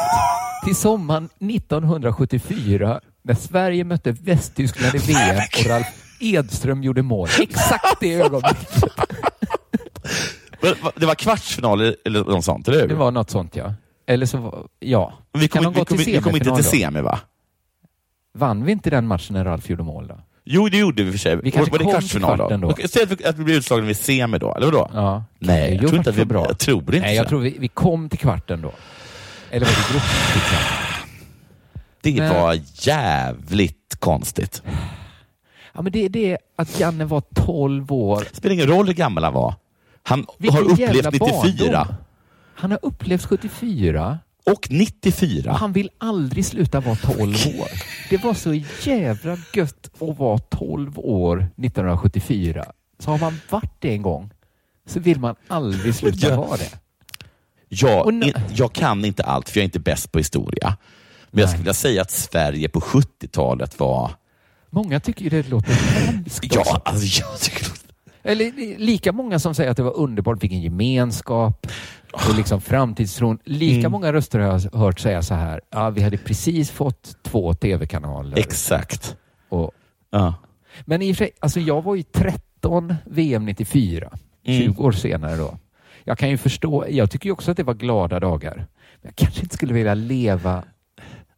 [0.65, 5.87] till sommaren 1974 när Sverige mötte Västtyskland i VM och Ralf
[6.19, 7.29] Edström gjorde mål.
[7.39, 8.83] Exakt det ögonblicket.
[10.95, 12.87] Det var kvartsfinal eller något sånt, eller hur?
[12.87, 13.73] Det var något sånt ja.
[14.07, 15.13] Eller så var, ja.
[15.33, 17.19] Vi Kan kom, de gå kom, till vi kom inte till semi va?
[18.37, 20.19] Vann vi inte den matchen när Ralf gjorde mål då?
[20.43, 21.35] Jo, det gjorde vi för sig.
[21.35, 22.73] Vi kanske var det kom till kvartsfinal kvarten då.
[22.75, 24.89] För att vi blev utslagna vid semi då, eller vadå?
[24.93, 25.23] Ja.
[25.39, 26.25] Nej, jag Jo, tror inte att vi...
[26.25, 26.45] bra.
[26.45, 27.29] Jag tror inte Nej, jag så.
[27.29, 28.71] tror vi, vi kom till kvarten då.
[29.51, 30.03] Eller var det grupp?
[32.01, 34.63] Det Men- var jävligt konstigt.
[35.73, 38.23] Ja, men det, det är att Janne var 12 år.
[38.29, 39.55] Det spelar ingen roll hur gammal han var.
[40.03, 41.69] Han Vilken har upplevt jävla 94.
[41.71, 41.95] barndom.
[42.59, 44.19] Han har upplevt 74.
[44.45, 45.51] Och 94.
[45.51, 47.19] Och han vill aldrig sluta vara 12
[47.59, 47.69] år.
[48.09, 48.53] Det var så
[48.83, 52.65] jävla gött att vara 12 år 1974.
[52.99, 54.29] Så har man varit det en gång
[54.87, 56.35] så vill man aldrig sluta Ja.
[56.41, 56.79] vara det.
[57.69, 60.77] Jag, in, jag kan inte allt, för jag är inte bäst på historia.
[61.31, 64.11] Men jag skulle vilja säga att Sverige på 70-talet var...
[64.69, 66.55] Många tycker det låter hemskt.
[66.55, 67.67] Ja, alltså jag tycker...
[68.23, 71.67] Eller lika många som säger att det var underbart, vilken gemenskap
[72.29, 73.39] och liksom framtidstron.
[73.43, 73.91] Lika Mm.
[73.91, 78.37] många röster har jag hört säga så här, ja, vi hade precis fått två tv-kanaler.
[78.37, 79.15] Exakt.
[79.49, 79.71] Och,
[80.09, 80.33] Ja.
[80.85, 84.09] men i och för sig, alltså jag var ju 13 VM 94,
[84.45, 84.61] Mm.
[84.61, 85.57] 20 år senare då.
[86.03, 88.55] Jag kan ju förstå, jag tycker ju också att det var glada dagar.
[88.55, 88.65] Men
[89.01, 90.63] jag kanske inte skulle vilja leva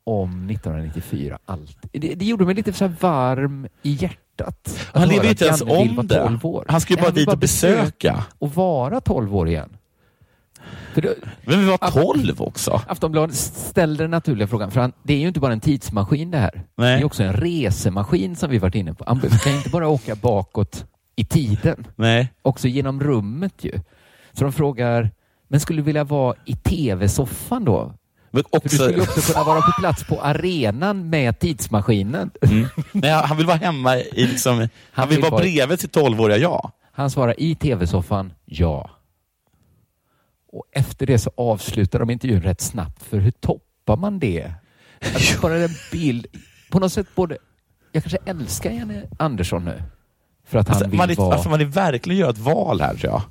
[0.04, 1.78] om 1994 allt.
[1.92, 4.18] Det, det gjorde mig lite så varm i hjärtat.
[4.48, 6.24] att Han lever inte ens om det.
[6.24, 6.66] 12 år.
[6.68, 8.24] Han ska ju bara dit och besöka.
[8.40, 9.70] Och vara 12 år igen.
[10.94, 11.16] För
[11.46, 12.82] Men vi var 12 också.
[12.88, 16.38] Aftonbladet ställde den naturliga frågan, för han, det är ju inte bara en tidsmaskin det
[16.38, 16.64] här.
[16.78, 16.96] Nej.
[16.96, 19.04] Det är också en resemaskin som vi varit inne på.
[19.08, 22.34] Han kan inte bara åka bakåt i tiden, Nej.
[22.42, 23.72] också genom rummet ju.
[24.34, 25.12] Så de frågar,
[25.48, 27.94] men skulle du vilja vara i tv-soffan då?
[28.32, 32.32] Men För du också, skulle också kunna vara på plats på arenan med tidsmaskinen.
[32.42, 32.68] mm.
[32.92, 36.38] Nej, han vill vara hemma i liksom, han, Han vill vill vara bredvid sitt 12-åriga
[36.38, 36.72] jag.
[36.92, 38.90] Han svarar i tv-soffan, ja.
[40.52, 44.52] Och efter det så avslutar de intervjun rätt snabbt, för hur toppar man det?
[45.02, 46.28] Att bara en bild,
[46.72, 47.38] på något sätt både,
[47.92, 49.84] jag kanske älskar Janne Andersson nu,
[50.48, 51.34] för att han Alltså, vill man, är, vara...
[51.34, 53.22] alltså, man är verkligen gör ett val här tror jag.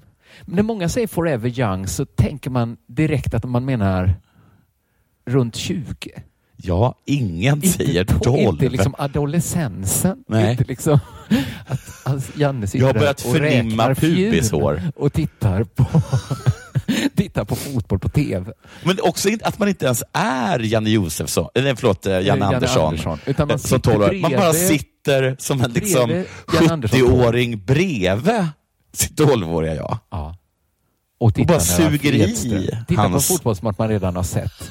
[0.46, 4.14] Men när många säger forever young så tänker man direkt att man menar
[5.26, 5.84] runt 20.
[6.56, 8.38] Ja, ingen säger to- 12.
[8.38, 10.24] Inte liksom adolescensen.
[10.28, 10.50] Nej.
[10.50, 10.98] Inte liksom
[11.66, 14.82] att alltså, Janne sitter Jag har där börjat och förnimma pubishår.
[14.96, 15.84] och tittar på,
[17.16, 18.52] tittar på fotboll på TV.
[18.84, 22.86] Men också att man inte ens är Janne Josefsson, eller förlåt, eh, Janne, Janne Andersson.
[22.86, 24.22] Andersson, utan man Eh, som sitter 12-åring.
[24.22, 27.00] Man bara sitter som en liksom bredvid Janne Andersson.
[27.00, 28.46] 70-åring bredvid
[28.92, 29.98] sitt 12-åriga jag.
[30.10, 30.36] Ja.
[31.20, 32.34] Och, tittar bara suger i
[32.88, 34.70] Tittar hans- på fotbollsmatch man redan har sett.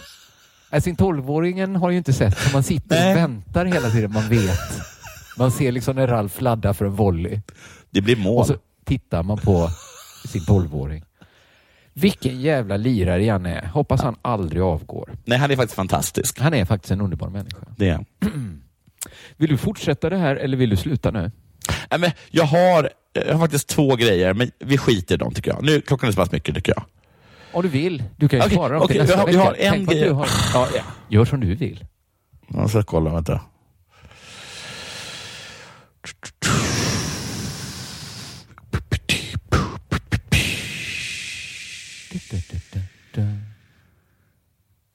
[0.84, 3.12] Sin 12-åringen har ju inte sett, så man sitter Nej.
[3.12, 4.12] och väntar hela tiden.
[4.14, 4.60] Man vet.
[5.38, 7.40] Man ser liksom när Ralf laddar för en volley.
[7.90, 8.40] Det blir mål.
[8.40, 8.56] Och så
[8.86, 9.70] tittar man på
[10.28, 11.04] sin 12-åring.
[12.02, 13.66] Vilken jävla lirare Janne är.
[13.68, 15.16] Hoppas han aldrig avgår.
[15.26, 16.40] Nej, han är faktiskt fantastisk.
[16.40, 17.58] Han är faktiskt en underbar människa.
[17.78, 18.06] Det är han.
[19.38, 21.32] Vill du fortsätta det här eller vill du sluta nu?
[21.92, 25.52] Nej, men jag, har, jag har faktiskt två grejer, men vi skiter i dem tycker
[25.52, 25.64] jag.
[25.64, 26.84] Nu, klockan är så pass mycket tycker jag.
[27.52, 28.04] Om du vill.
[28.18, 29.38] Du kan ju Okej, spara dem till okej, nästa jag vecka.
[29.38, 30.10] jag har en Tänk grej.
[30.10, 30.28] har...
[30.54, 30.82] ja, ja.
[31.10, 31.86] Gör som du vill.
[32.48, 33.42] Jag ska kolla, vänta.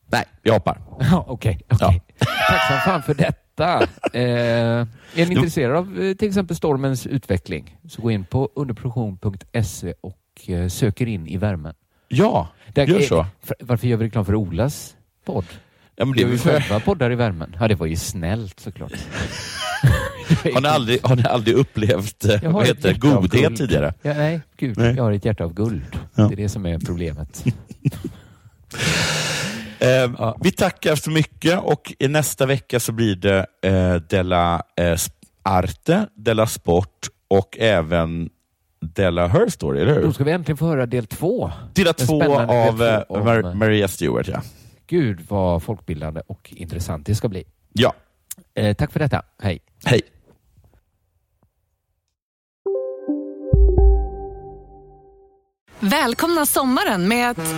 [0.07, 0.81] Nej, jag hoppar.
[1.01, 1.61] Ja, Okej.
[1.68, 3.39] Tack som fan för detta.
[4.12, 9.95] Eh, är ni intresserade av eh, till exempel stormens utveckling så gå in på underproduktion.se
[10.01, 11.75] och eh, söker in i värmen.
[12.09, 13.27] Ja, Där- gör så.
[13.43, 15.45] för- Varför gör vi reklam för Olas podd?
[15.97, 16.61] Ja, men det är vi för...
[16.61, 17.57] själva poddar i värmen?
[17.61, 18.93] Ja, det var ju snällt såklart.
[20.55, 23.95] har, ni aldrig, har ni aldrig upplevt eh, vad heter, av godhet tidigare?
[24.03, 24.78] Ja, nej, gud.
[24.78, 24.95] Nej.
[24.97, 25.83] Jag har ett hjärta av guld.
[26.14, 26.26] Ja.
[26.28, 27.45] Det är det som är problemet.
[29.78, 34.97] Eh, Vi tackar så mycket och i nästa vecka så blir det eh, Della eh,
[35.43, 38.30] Arte, Della Sport och även
[38.80, 40.03] Della Her Story, eller hur?
[40.03, 41.51] Då ska vi äntligen få höra del två.
[41.74, 44.43] Del två spännande del av två eh, om- Mar- Maria Stewart, ja.
[44.87, 47.45] Gud vad folkbildande och intressant det ska bli.
[47.72, 47.95] Ja.
[48.55, 49.22] Eh, tack för detta.
[49.43, 49.59] Hej.
[49.85, 50.01] Hej.
[55.85, 57.55] Välkomna sommaren med att...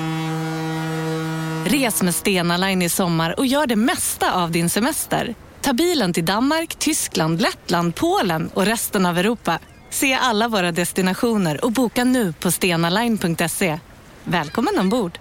[1.73, 5.35] Res med Stena Line i sommar och gör det mesta av din semester.
[5.61, 9.59] Ta bilen till Danmark, Tyskland, Lettland, Polen och resten av Europa.
[9.91, 13.79] Se alla våra destinationer och boka nu på stenaline.se.
[14.25, 15.19] Välkommen ombord!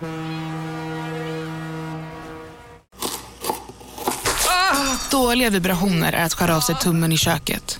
[4.49, 7.79] Ah, dåliga vibrationer är att skära av sig tummen i köket.